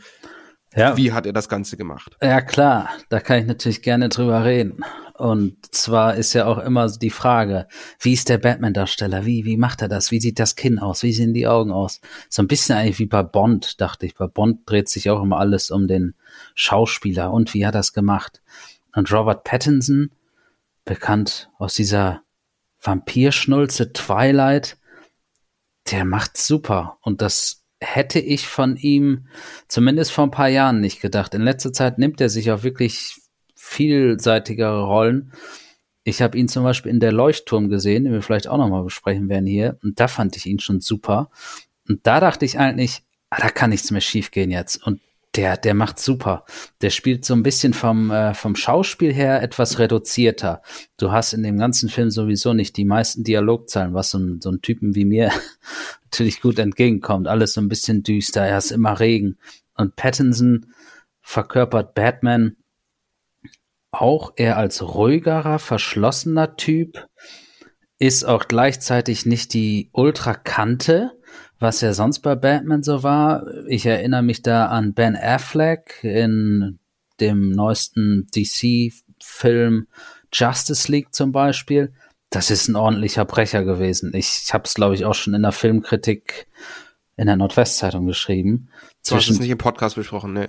[0.74, 0.96] Ja.
[0.96, 2.16] Wie hat er das Ganze gemacht?
[2.22, 4.84] Ja, klar, da kann ich natürlich gerne drüber reden.
[5.14, 7.66] Und zwar ist ja auch immer die Frage,
[7.98, 9.26] wie ist der Batman-Darsteller?
[9.26, 10.10] Wie, wie macht er das?
[10.12, 11.02] Wie sieht das Kinn aus?
[11.02, 12.00] Wie sehen die Augen aus?
[12.28, 14.14] So ein bisschen eigentlich wie bei Bond, dachte ich.
[14.14, 16.14] Bei Bond dreht sich auch immer alles um den
[16.54, 18.40] Schauspieler und wie hat er das gemacht.
[18.94, 20.12] Und Robert Pattinson,
[20.84, 22.22] bekannt aus dieser
[22.80, 24.78] Vampirschnulze Twilight,
[25.90, 26.98] der macht super.
[27.02, 29.26] Und das hätte ich von ihm
[29.68, 31.35] zumindest vor ein paar Jahren nicht gedacht.
[31.35, 33.16] In letzter Zeit nimmt er sich auch wirklich
[33.55, 35.33] vielseitigere Rollen.
[36.05, 39.28] ich habe ihn zum Beispiel in der Leuchtturm gesehen, den wir vielleicht auch nochmal besprechen
[39.28, 39.78] werden hier.
[39.83, 41.31] Und da fand ich ihn schon super.
[41.89, 44.85] Und da dachte ich eigentlich, ah, da kann nichts mehr schiefgehen jetzt.
[44.87, 45.01] Und
[45.37, 46.45] der, der macht super.
[46.81, 50.62] Der spielt so ein bisschen vom, äh, vom Schauspiel her etwas reduzierter.
[50.97, 54.51] Du hast in dem ganzen Film sowieso nicht die meisten Dialogzeilen, was so ein, so
[54.51, 55.31] ein Typen wie mir
[56.05, 57.28] natürlich gut entgegenkommt.
[57.28, 59.39] Alles so ein bisschen düster, er ist immer Regen.
[59.76, 60.66] Und Pattinson
[61.20, 62.57] verkörpert Batman
[63.93, 67.09] auch eher als ruhigerer, verschlossener Typ,
[67.99, 71.12] ist auch gleichzeitig nicht die Ultrakante,
[71.61, 73.46] was ja sonst bei Batman so war.
[73.68, 76.78] Ich erinnere mich da an Ben Affleck in
[77.20, 79.86] dem neuesten DC-Film
[80.32, 81.92] Justice League zum Beispiel.
[82.30, 84.12] Das ist ein ordentlicher Brecher gewesen.
[84.14, 86.46] Ich, ich habe es, glaube ich, auch schon in der Filmkritik
[87.16, 88.70] in der Nordwestzeitung geschrieben.
[89.06, 90.48] Du hast es nicht im Podcast besprochen, ne?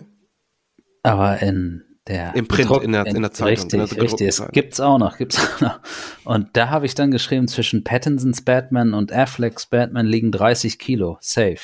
[1.03, 3.81] Aber in der Im Print, in, der, in der Zeitung.
[3.81, 4.27] Richtig, der richtig.
[4.27, 5.79] Es gibt's auch noch, gibt's auch noch.
[6.23, 11.17] Und da habe ich dann geschrieben, zwischen Pattinsons Batman und Afflecks Batman liegen 30 Kilo.
[11.21, 11.59] Safe.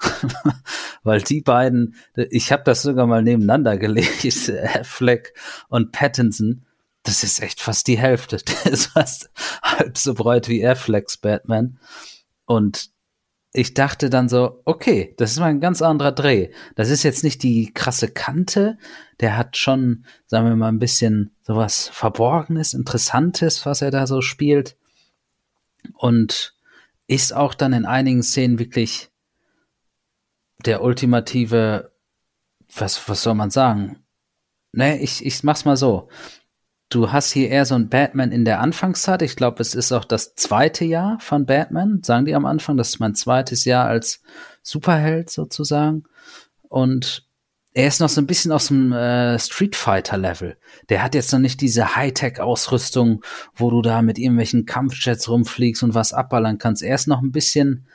[1.02, 1.94] Weil die beiden,
[2.30, 4.24] ich habe das sogar mal nebeneinander gelegt,
[4.64, 5.34] Affleck
[5.68, 6.64] und Pattinson.
[7.02, 8.36] Das ist echt fast die Hälfte.
[8.36, 9.30] Der ist fast
[9.62, 11.78] halb so breit wie Afflecks Batman.
[12.44, 12.90] Und
[13.52, 16.50] ich dachte dann so, okay, das ist mal ein ganz anderer Dreh.
[16.76, 18.78] Das ist jetzt nicht die krasse Kante,
[19.18, 24.20] der hat schon, sagen wir mal, ein bisschen sowas Verborgenes, Interessantes, was er da so
[24.20, 24.76] spielt.
[25.94, 26.54] Und
[27.08, 29.10] ist auch dann in einigen Szenen wirklich
[30.64, 31.92] der ultimative,
[32.74, 34.04] was, was soll man sagen?
[34.72, 36.08] Ne, ich, ich mach's mal so
[36.90, 39.22] du hast hier eher so ein Batman in der Anfangszeit.
[39.22, 42.76] Ich glaube, es ist auch das zweite Jahr von Batman, sagen die am Anfang.
[42.76, 44.22] Das ist mein zweites Jahr als
[44.62, 46.04] Superheld sozusagen.
[46.68, 47.26] Und
[47.72, 50.56] er ist noch so ein bisschen aus dem äh, Street Fighter Level.
[50.88, 53.22] Der hat jetzt noch nicht diese Hightech-Ausrüstung,
[53.54, 56.82] wo du da mit irgendwelchen Kampfjets rumfliegst und was abballern kannst.
[56.82, 57.86] Er ist noch ein bisschen,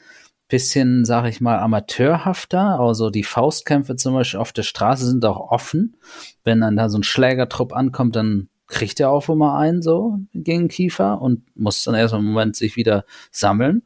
[0.47, 2.79] bisschen, sag ich mal, amateurhafter.
[2.79, 5.97] Also die Faustkämpfe zum Beispiel auf der Straße sind auch offen.
[6.45, 10.68] Wenn dann da so ein Schlägertrupp ankommt, dann kriegt er auch immer einen so gegen
[10.68, 13.84] Kiefer und muss dann erst einen Moment sich wieder sammeln.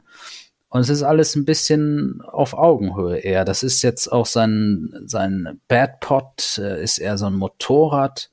[0.70, 3.44] Und es ist alles ein bisschen auf Augenhöhe eher.
[3.44, 8.29] Das ist jetzt auch sein, sein Badpot, äh, ist eher so ein Motorrad.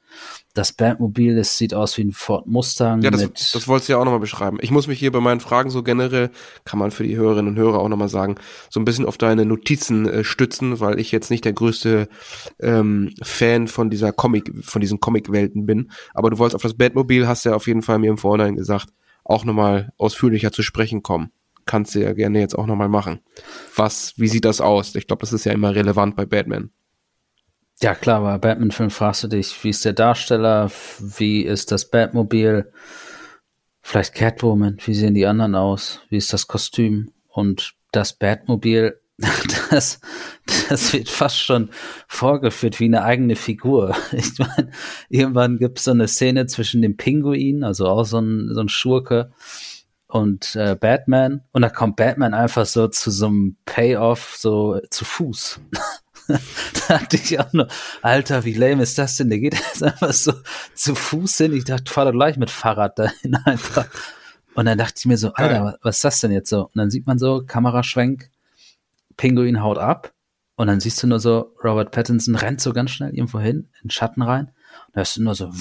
[0.54, 3.02] Das Batmobil, das sieht aus wie ein Ford Mustang.
[3.02, 4.58] Ja, das, das wolltest du ja auch nochmal beschreiben.
[4.62, 6.32] Ich muss mich hier bei meinen Fragen so generell,
[6.66, 8.36] kann man für die Hörerinnen und Hörer auch nochmal sagen,
[8.70, 12.08] so ein bisschen auf deine Notizen äh, stützen, weil ich jetzt nicht der größte
[12.60, 15.92] ähm, Fan von dieser Comic, von diesen Comic-Welten bin.
[16.14, 18.90] Aber du wolltest auf das Batmobil, hast ja auf jeden Fall mir im Vorhinein gesagt,
[19.24, 21.32] auch nochmal ausführlicher zu sprechen kommen
[21.68, 23.20] kannst du ja gerne jetzt auch nochmal machen.
[23.76, 24.96] Was, wie sieht das aus?
[24.96, 26.72] Ich glaube, das ist ja immer relevant bei Batman.
[27.80, 32.72] Ja, klar, bei Batman-Film fragst du dich, wie ist der Darsteller, wie ist das Batmobil,
[33.82, 39.00] vielleicht Catwoman, wie sehen die anderen aus, wie ist das Kostüm und das Batmobil,
[39.70, 40.00] das,
[40.70, 41.70] das wird fast schon
[42.08, 43.96] vorgeführt wie eine eigene Figur.
[44.12, 44.72] Ich meine,
[45.10, 48.70] irgendwann gibt es so eine Szene zwischen dem Pinguin, also auch so ein, so ein
[48.70, 49.32] Schurke,
[50.08, 55.06] und äh, Batman und da kommt Batman einfach so zu so einem Payoff so zu
[55.06, 55.60] Fuß.
[56.28, 56.40] da
[56.88, 57.68] dachte ich auch nur,
[58.02, 59.30] Alter, wie lame ist das denn?
[59.30, 60.34] Der geht jetzt einfach so
[60.74, 61.54] zu Fuß hin.
[61.54, 63.88] Ich dachte, fahr doch gleich mit Fahrrad dahin einfach.
[64.56, 66.64] Und dann dachte ich mir so, Alter, was ist das denn jetzt so?
[66.64, 68.32] Und dann sieht man so, Kameraschwenk,
[69.16, 70.14] Pinguin haut ab.
[70.56, 73.88] Und dann siehst du nur so, Robert Pattinson rennt so ganz schnell irgendwo hin, in
[73.88, 74.52] den Schatten rein.
[74.94, 75.52] Da hörst du nur so,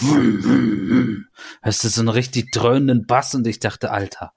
[1.60, 4.32] hörst du so einen richtig dröhnenden Bass und ich dachte, Alter,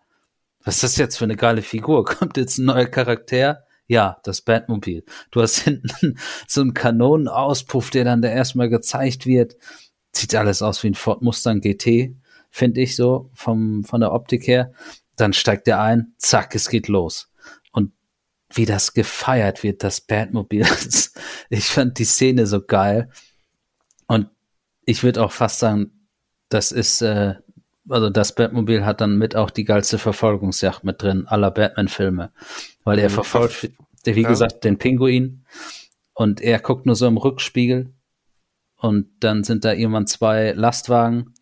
[0.64, 2.04] was ist das jetzt für eine geile Figur?
[2.06, 3.64] Kommt jetzt ein neuer Charakter?
[3.90, 5.04] Ja, das Batmobil.
[5.32, 9.56] Du hast hinten so einen Kanonenauspuff, der dann da erstmal gezeigt wird.
[10.16, 12.16] Sieht alles aus wie ein Ford Mustang GT,
[12.52, 14.72] finde ich so, vom, von der Optik her.
[15.16, 17.32] Dann steigt er ein, zack, es geht los.
[17.72, 17.92] Und
[18.54, 20.68] wie das gefeiert wird, das Batmobil.
[21.50, 23.10] ich fand die Szene so geil.
[24.06, 24.30] Und
[24.86, 26.08] ich würde auch fast sagen,
[26.50, 27.36] das ist, äh,
[27.90, 32.32] also das Batmobil hat dann mit auch die geilste Verfolgungsjacht mit drin, aller Batman-Filme.
[32.84, 33.14] Weil er mhm.
[33.14, 33.72] verfolgt,
[34.06, 34.30] wie ja.
[34.30, 35.46] gesagt, den Pinguin
[36.14, 37.94] und er guckt nur so im Rückspiegel
[38.78, 41.34] und dann sind da irgendwann zwei Lastwagen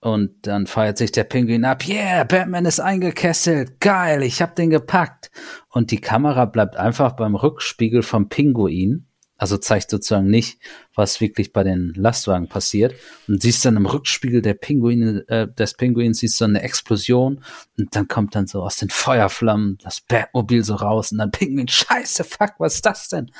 [0.00, 1.86] und dann feiert sich der Pinguin ab.
[1.88, 3.80] Yeah, Batman ist eingekesselt.
[3.80, 5.30] Geil, ich hab den gepackt.
[5.70, 10.58] Und die Kamera bleibt einfach beim Rückspiegel vom Pinguin also zeigt sozusagen nicht,
[10.94, 12.94] was wirklich bei den Lastwagen passiert.
[13.26, 17.42] Und siehst dann im Rückspiegel der Pinguin, äh, des Pinguins, siehst du eine Explosion
[17.76, 21.68] und dann kommt dann so aus den Feuerflammen das Batmobil so raus und dann Pinguin,
[21.68, 23.30] scheiße, fuck, was ist das denn?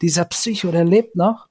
[0.00, 1.48] Dieser Psycho, der lebt noch.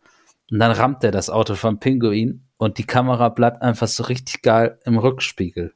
[0.52, 4.42] Und dann rammt er das Auto vom Pinguin und die Kamera bleibt einfach so richtig
[4.42, 5.74] geil im Rückspiegel.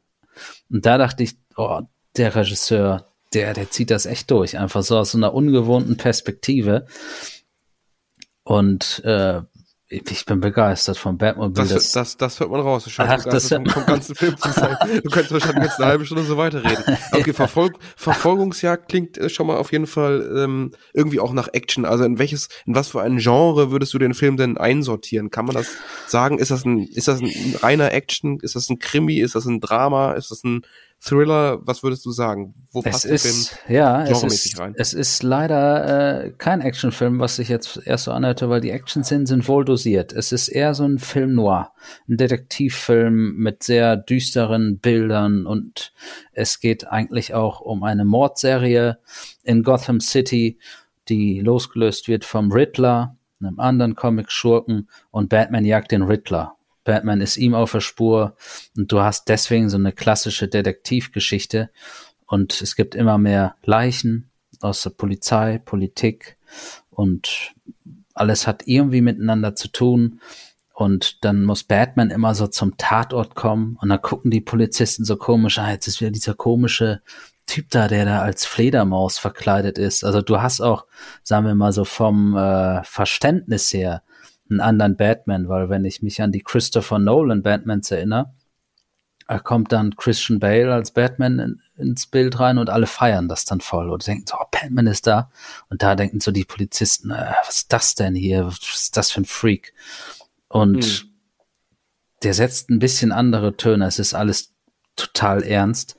[0.70, 1.82] Und da dachte ich, oh,
[2.18, 6.86] der Regisseur, der, der zieht das echt durch, einfach so aus so einer ungewohnten Perspektive.
[8.44, 9.42] Und äh,
[9.94, 11.68] ich bin begeistert vom Batmobile.
[11.68, 12.86] Das, das, das hört man raus.
[12.86, 14.76] Du scheinst das vom, vom ganzen Film zu sein.
[15.04, 16.98] Du könntest wahrscheinlich jetzt eine halbe Stunde so weiterreden.
[17.12, 21.86] Okay, Verfolg, Verfolgungsjagd klingt äh, schon mal auf jeden Fall ähm, irgendwie auch nach Action.
[21.86, 25.30] Also in welches, in was für ein Genre würdest du den Film denn einsortieren?
[25.30, 25.76] Kann man das
[26.08, 26.40] sagen?
[26.40, 27.32] Ist das ein, ist das ein
[27.62, 28.40] reiner Action?
[28.42, 29.20] Ist das ein Krimi?
[29.20, 30.14] Ist das ein Drama?
[30.14, 30.64] Ist das ein
[31.04, 32.54] Thriller, was würdest du sagen?
[32.72, 34.74] Wo passt es ist, der Film ja, es ist, rein?
[34.78, 39.26] Es ist leider äh, kein Actionfilm, was sich jetzt erst so anhörte, weil die Action-Szenen
[39.26, 40.14] sind wohl dosiert.
[40.14, 41.74] Es ist eher so ein Film noir,
[42.08, 45.92] ein Detektivfilm mit sehr düsteren Bildern und
[46.32, 49.00] es geht eigentlich auch um eine Mordserie
[49.44, 50.58] in Gotham City,
[51.10, 56.56] die losgelöst wird vom Riddler, einem anderen Comic-Schurken und Batman jagt den Riddler.
[56.84, 58.36] Batman ist ihm auf der Spur
[58.78, 61.70] und du hast deswegen so eine klassische Detektivgeschichte
[62.26, 64.30] und es gibt immer mehr Leichen
[64.62, 66.38] aus der Polizei, Politik
[66.90, 67.54] und
[68.14, 70.20] alles hat irgendwie miteinander zu tun
[70.74, 75.18] und dann muss Batman immer so zum Tatort kommen und dann gucken die Polizisten so
[75.18, 77.02] komisch, ah, jetzt ist wieder dieser komische
[77.46, 80.04] Typ da, der da als Fledermaus verkleidet ist.
[80.04, 80.86] Also du hast auch,
[81.24, 84.02] sagen wir mal so vom äh, Verständnis her,
[84.54, 88.34] einen anderen Batman, weil wenn ich mich an die Christopher Nolan Batmans erinnere,
[89.28, 93.46] da kommt dann Christian Bale als Batman in, ins Bild rein und alle feiern das
[93.46, 95.32] dann voll und denken so, oh, Batman ist da.
[95.70, 98.46] Und da denken so die Polizisten, äh, was ist das denn hier?
[98.46, 99.74] Was ist das für ein Freak?
[100.50, 101.10] Und hm.
[102.22, 103.88] der setzt ein bisschen andere Töne.
[103.88, 104.54] Es ist alles
[104.96, 105.96] total ernst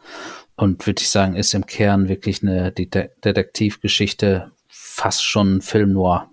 [0.54, 6.30] und würde ich sagen, ist im Kern wirklich eine Detektivgeschichte, fast schon ein Film noir.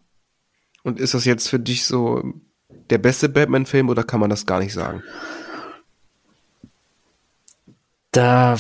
[0.83, 2.23] Und ist das jetzt für dich so
[2.89, 5.03] der beste Batman-Film oder kann man das gar nicht sagen?
[8.11, 8.57] Da,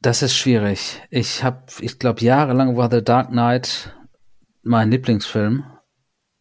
[0.00, 1.02] das ist schwierig.
[1.10, 3.94] Ich habe, ich glaube, jahrelang war The Dark Knight
[4.62, 5.64] mein Lieblingsfilm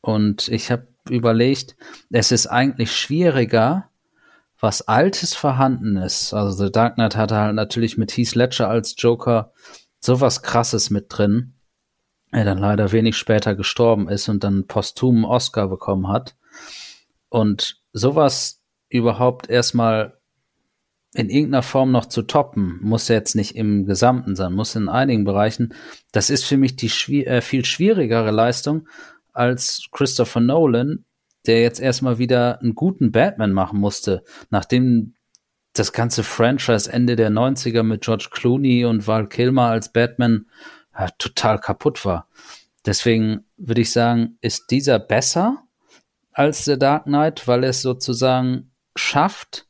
[0.01, 1.75] und ich habe überlegt,
[2.11, 3.89] es ist eigentlich schwieriger,
[4.59, 6.33] was Altes vorhanden ist.
[6.33, 9.51] Also The Dark Knight hatte halt natürlich mit Heath Ledger als Joker
[9.99, 11.53] sowas Krasses mit drin
[12.31, 16.35] er dann leider wenig später gestorben ist und dann posthumen Oscar bekommen hat.
[17.29, 20.17] Und sowas überhaupt erstmal
[21.13, 25.25] in irgendeiner Form noch zu toppen, muss jetzt nicht im Gesamten sein, muss in einigen
[25.25, 25.73] Bereichen.
[26.13, 28.87] Das ist für mich die schwi äh, viel schwierigere Leistung
[29.33, 31.05] als Christopher Nolan,
[31.45, 35.15] der jetzt erstmal wieder einen guten Batman machen musste, nachdem
[35.73, 40.45] das ganze Franchise Ende der 90er mit George Clooney und Val Kilmer als Batman
[41.01, 42.27] ja, total kaputt war.
[42.85, 45.63] Deswegen würde ich sagen, ist dieser besser
[46.31, 49.67] als The Dark Knight, weil es sozusagen schafft,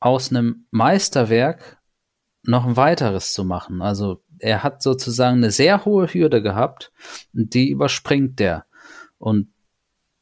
[0.00, 1.78] aus einem Meisterwerk
[2.42, 3.80] noch ein weiteres zu machen.
[3.80, 6.92] Also er hat sozusagen eine sehr hohe Hürde gehabt
[7.32, 8.66] die überspringt der.
[9.18, 9.52] Und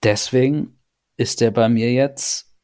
[0.03, 0.79] deswegen
[1.17, 2.55] ist er bei mir jetzt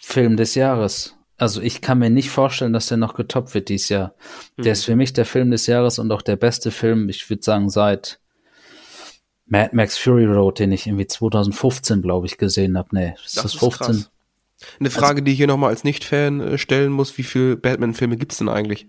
[0.00, 1.16] Film des Jahres.
[1.36, 4.14] Also ich kann mir nicht vorstellen, dass der noch getoppt wird dieses Jahr.
[4.56, 4.62] Mhm.
[4.62, 7.42] Der ist für mich der Film des Jahres und auch der beste Film, ich würde
[7.42, 8.20] sagen, seit
[9.46, 12.88] Mad Max Fury Road, den ich irgendwie 2015, glaube ich, gesehen habe.
[12.92, 13.90] Nee, ist das, das 15?
[13.90, 14.10] Ist
[14.80, 18.16] Eine Frage, also, die ich hier nochmal als Nicht-Fan äh, stellen muss, wie viele Batman-Filme
[18.16, 18.86] gibt es denn eigentlich?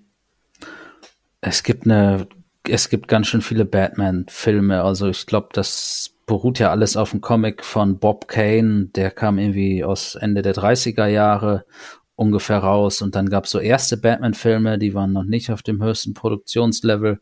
[1.41, 2.27] Es gibt eine,
[2.67, 4.83] es gibt ganz schön viele Batman-Filme.
[4.83, 9.37] Also ich glaube, das beruht ja alles auf dem Comic von Bob Kane, der kam
[9.37, 11.65] irgendwie aus Ende der 30er Jahre
[12.15, 13.01] ungefähr raus.
[13.01, 17.19] Und dann gab es so erste Batman-Filme, die waren noch nicht auf dem höchsten Produktionslevel.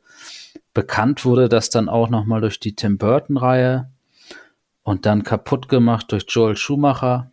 [0.73, 3.89] Bekannt wurde das dann auch nochmal durch die Tim Burton-Reihe
[4.83, 7.31] und dann kaputt gemacht durch Joel Schumacher.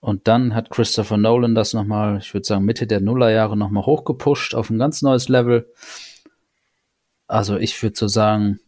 [0.00, 4.54] Und dann hat Christopher Nolan das nochmal, ich würde sagen, Mitte der Nullerjahre nochmal hochgepusht
[4.54, 5.70] auf ein ganz neues Level.
[7.26, 8.60] Also ich würde so sagen,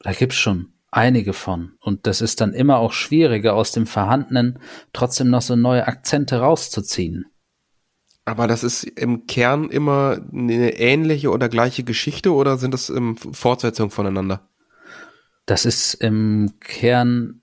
[0.00, 1.72] da gibt's schon einige von.
[1.80, 4.58] Und das ist dann immer auch schwieriger, aus dem Vorhandenen
[4.92, 7.26] trotzdem noch so neue Akzente rauszuziehen.
[8.24, 13.16] Aber das ist im Kern immer eine ähnliche oder gleiche Geschichte oder sind das ähm,
[13.16, 14.48] Fortsetzungen voneinander?
[15.46, 17.40] Das ist im Kern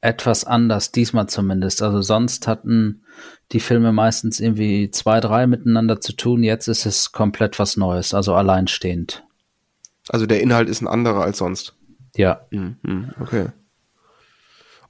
[0.00, 1.82] etwas anders, diesmal zumindest.
[1.82, 3.04] Also sonst hatten
[3.52, 6.42] die Filme meistens irgendwie zwei, drei miteinander zu tun.
[6.42, 9.24] Jetzt ist es komplett was Neues, also alleinstehend.
[10.08, 11.76] Also der Inhalt ist ein anderer als sonst.
[12.16, 12.46] Ja.
[12.50, 13.48] Mhm, okay.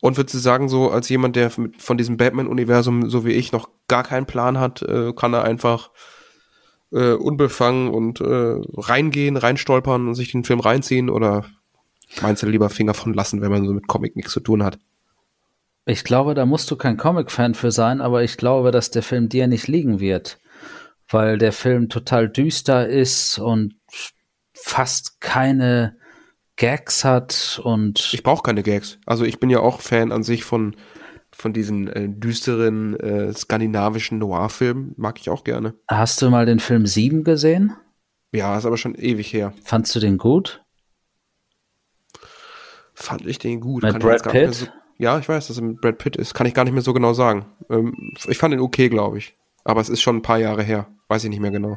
[0.00, 3.68] Und würdest du sagen, so als jemand, der von diesem Batman-Universum, so wie ich, noch
[3.86, 5.90] gar keinen Plan hat, äh, kann er einfach
[6.90, 11.08] äh, unbefangen und äh, reingehen, reinstolpern und sich den Film reinziehen?
[11.08, 11.44] Oder
[12.20, 14.78] meinst du lieber Finger von lassen, wenn man so mit Comic nichts zu tun hat?
[15.84, 19.28] Ich glaube, da musst du kein Comic-Fan für sein, aber ich glaube, dass der Film
[19.28, 20.38] dir nicht liegen wird,
[21.08, 23.74] weil der Film total düster ist und
[24.52, 25.96] fast keine
[26.62, 28.98] Gags hat und Ich brauche keine Gags.
[29.04, 30.76] Also ich bin ja auch Fan an sich von,
[31.32, 34.94] von diesen äh, düsteren äh, skandinavischen Noir-Filmen.
[34.96, 35.74] Mag ich auch gerne.
[35.90, 37.72] hast du mal den Film 7 gesehen?
[38.30, 39.52] Ja, ist aber schon ewig her.
[39.64, 40.62] Fandst du den gut?
[42.94, 43.82] Fand ich den gut.
[43.82, 44.54] Mit Kann Brad Pitt?
[44.54, 44.66] So,
[44.98, 46.32] ja, ich weiß, dass es mit Brad Pitt ist.
[46.32, 47.46] Kann ich gar nicht mehr so genau sagen.
[47.70, 49.36] Ähm, ich fand ihn okay, glaube ich.
[49.64, 50.86] Aber es ist schon ein paar Jahre her.
[51.08, 51.76] Weiß ich nicht mehr genau.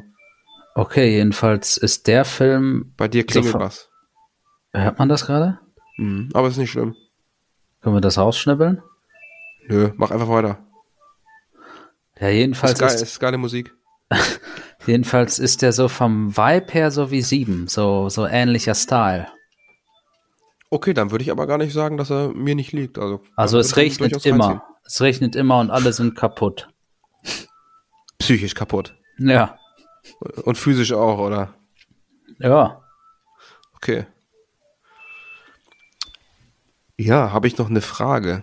[0.76, 2.92] Okay, jedenfalls ist der Film.
[2.96, 3.90] Bei dir klingelt Sofort- was.
[4.76, 5.58] Hört man das gerade?
[5.96, 6.28] Mhm.
[6.34, 6.94] Aber ist nicht schlimm.
[7.82, 8.82] Können wir das rausschnibbeln?
[9.68, 10.58] Nö, mach einfach weiter.
[12.20, 13.74] Ja, jedenfalls ist geil, ist, ist geile Musik.
[14.86, 19.28] jedenfalls ist der so vom Vibe her so wie 7, so, so ähnlicher Style.
[20.70, 22.98] Okay, dann würde ich aber gar nicht sagen, dass er mir nicht liegt.
[22.98, 24.44] Also, Also es regnet immer.
[24.44, 24.62] reinziehen.
[24.84, 26.68] Es regnet immer und alle sind kaputt.
[28.18, 28.94] Psychisch kaputt.
[29.18, 29.58] Ja.
[30.44, 31.54] Und physisch auch, oder?
[32.38, 32.82] Ja.
[33.74, 34.06] Okay.
[36.98, 38.42] Ja, habe ich noch eine Frage.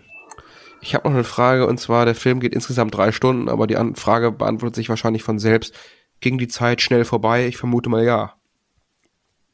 [0.82, 3.78] Ich habe noch eine Frage und zwar, der Film geht insgesamt drei Stunden, aber die
[3.78, 5.74] An Frage beantwortet sich wahrscheinlich von selbst.
[6.20, 7.48] Ging die Zeit schnell vorbei?
[7.48, 8.36] Ich vermute mal ja.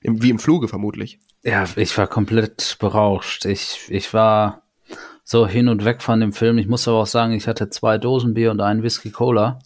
[0.01, 1.19] Im, wie im Fluge vermutlich.
[1.43, 3.45] Ja, ich war komplett berauscht.
[3.45, 4.63] Ich, ich war
[5.23, 6.57] so hin und weg von dem Film.
[6.57, 9.59] Ich muss aber auch sagen, ich hatte zwei Dosen Bier und einen Whisky Cola.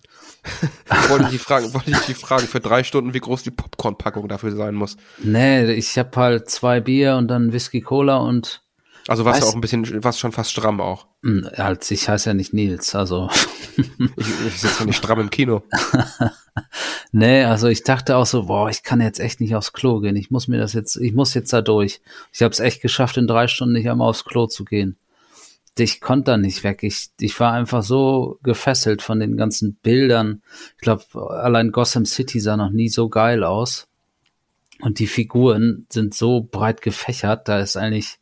[1.07, 4.27] wollte ich die fragen, wollte ich die fragen für drei Stunden, wie groß die Popcorn-Packung
[4.27, 4.97] dafür sein muss.
[5.19, 8.62] Nee, ich habe halt zwei Bier und dann Whisky Cola und
[9.08, 11.08] Also warst du auch ein bisschen, warst schon fast stramm auch.
[11.24, 13.30] Hm, als ich heiße ja nicht Nils, also
[13.78, 15.64] Ich, ich sitze ja nicht stramm im Kino.
[17.12, 20.16] nee, also ich dachte auch so, boah, ich kann jetzt echt nicht aufs Klo gehen.
[20.16, 22.01] Ich muss mir das jetzt, ich muss jetzt da durch.
[22.32, 24.97] Ich habe es echt geschafft, in drei Stunden nicht einmal aufs Klo zu gehen.
[25.78, 26.84] Ich konnte da nicht weg.
[26.84, 30.43] Ich, ich war einfach so gefesselt von den ganzen Bildern.
[30.76, 33.88] Ich glaube, allein Gotham City sah noch nie so geil aus.
[34.82, 38.20] Und die Figuren sind so breit gefächert, da ist eigentlich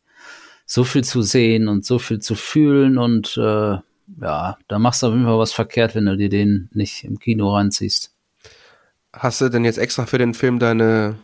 [0.72, 3.76] so viel zu sehen und so viel zu fühlen und äh,
[4.22, 7.18] ja, da machst du auf jeden Fall was verkehrt, wenn du dir den nicht im
[7.18, 8.14] Kino reinziehst.
[9.12, 11.18] Hast du denn jetzt extra für den Film deine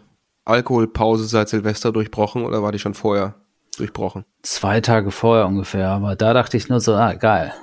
[0.44, 3.36] Alkoholpause seit Silvester durchbrochen oder war die schon vorher
[3.78, 4.26] durchbrochen?
[4.42, 7.54] Zwei Tage vorher ungefähr, aber da dachte ich nur so, ah, geil.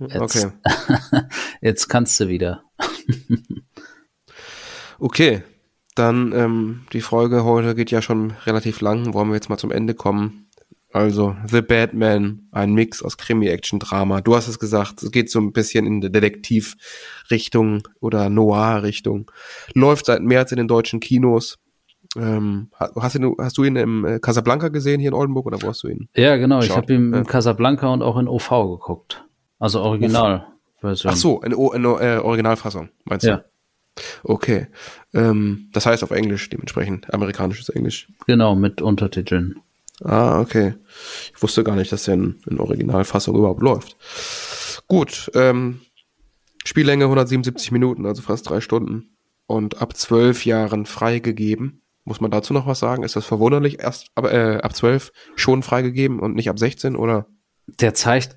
[0.00, 0.52] Jetzt, Okay.
[1.62, 2.62] jetzt kannst du wieder.
[4.98, 5.42] Okay,
[5.96, 9.14] dann ähm, die Folge heute geht ja schon relativ lang.
[9.14, 10.41] Wollen wir jetzt mal zum Ende kommen?
[10.92, 14.20] Also, The Batman, ein Mix aus Krimi, Action, Drama.
[14.20, 19.30] Du hast es gesagt, es geht so ein bisschen in der Detektiv-Richtung oder Noir-Richtung.
[19.74, 21.58] Läuft seit März in den deutschen Kinos.
[22.16, 25.68] Ähm, hast, du, hast du ihn im äh, Casablanca gesehen hier in Oldenburg oder wo
[25.68, 26.08] hast du ihn?
[26.14, 27.20] Ja, genau, ich Schaut, habe ihn ja.
[27.20, 29.24] in Casablanca und auch in OV geguckt.
[29.58, 31.10] Also Originalversion.
[31.12, 33.30] Ach so, eine, O- eine äh, Originalfassung, meinst du?
[33.30, 33.44] Ja,
[34.24, 34.66] Okay.
[35.14, 38.08] Ähm, das heißt auf Englisch dementsprechend, amerikanisches Englisch.
[38.26, 39.60] genau, mit Untertiteln.
[40.00, 40.74] Ah, okay.
[41.34, 43.96] Ich wusste gar nicht, dass der in, in Originalfassung überhaupt läuft.
[44.88, 45.80] Gut, ähm,
[46.64, 49.16] Spiellänge 177 Minuten, also fast drei Stunden.
[49.46, 51.82] Und ab zwölf Jahren freigegeben.
[52.04, 53.04] Muss man dazu noch was sagen?
[53.04, 53.80] Ist das verwunderlich?
[53.80, 57.26] Erst ab, äh, ab zwölf schon freigegeben und nicht ab 16 oder?
[57.66, 58.36] Der zeigt,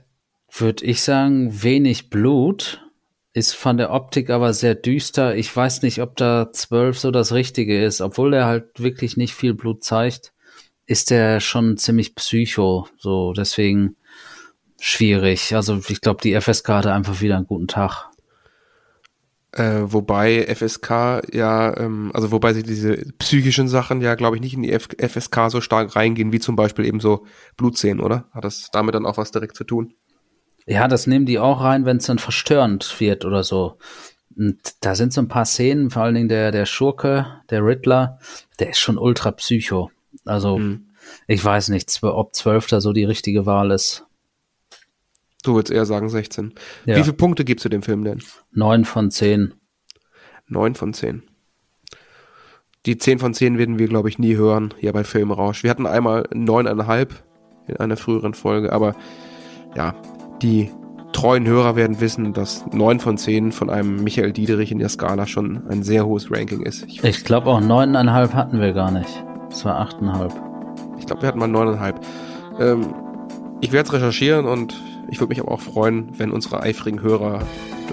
[0.51, 2.86] würde ich sagen, wenig Blut,
[3.34, 5.36] ist von der Optik aber sehr düster.
[5.36, 7.99] Ich weiß nicht, ob da 12 so das Richtige ist.
[7.99, 10.34] Obwohl er halt wirklich nicht viel Blut zeigt,
[10.86, 12.88] ist er schon ziemlich psycho.
[12.97, 13.95] So, deswegen
[14.79, 15.55] schwierig.
[15.55, 18.09] Also ich glaube, die FSK hatte einfach wieder einen guten Tag.
[19.51, 24.53] Äh, wobei FSK ja, ähm, also wobei sie diese psychischen Sachen ja, glaube ich, nicht
[24.53, 27.25] in die F FSK so stark reingehen, wie zum Beispiel eben so
[27.55, 28.25] Blutszenen, oder?
[28.31, 29.93] Hat das damit dann auch was direkt zu tun?
[30.65, 33.77] Ja, das nehmen die auch rein, wenn es dann verstörend wird oder so.
[34.36, 38.19] Und da sind so ein paar Szenen, vor allen Dingen der, der Schurke, der Riddler,
[38.59, 39.89] der ist schon ultra psycho.
[40.24, 40.59] Also,
[41.28, 44.05] ich weiß nicht, ob Zwölfter so die richtige Wahl ist.
[45.43, 46.53] Du würdest eher sagen 16.
[46.86, 46.95] Ja.
[46.97, 48.24] Wie viele Punkte gibst du dem Film denn?
[48.51, 49.53] Neun von zehn.
[50.47, 51.24] Neun von zehn.
[52.86, 55.63] Die zehn von zehn werden wir, glaube ich, nie hören hier bei Filmrausch.
[55.63, 57.24] Wir hatten einmal neuneinhalb
[57.68, 58.95] in einer früheren Folge, aber
[59.76, 59.95] ja,
[60.41, 60.72] die
[61.13, 65.26] treuen Hörer werden wissen, dass neun von zehn von einem Michael Diederich in der Skala
[65.26, 66.86] schon ein sehr hohes Ranking ist.
[66.88, 69.24] Ich, Ich glaube auch neuneinhalb hatten wir gar nicht.
[69.49, 70.33] Es war achteinhalb.
[70.97, 71.99] ich glaube, wir hatten mal neuneinhalb.
[72.59, 72.93] Ähm,
[73.61, 77.39] ich werde es recherchieren und ich würde mich aber auch freuen, wenn unsere eifrigen Hörer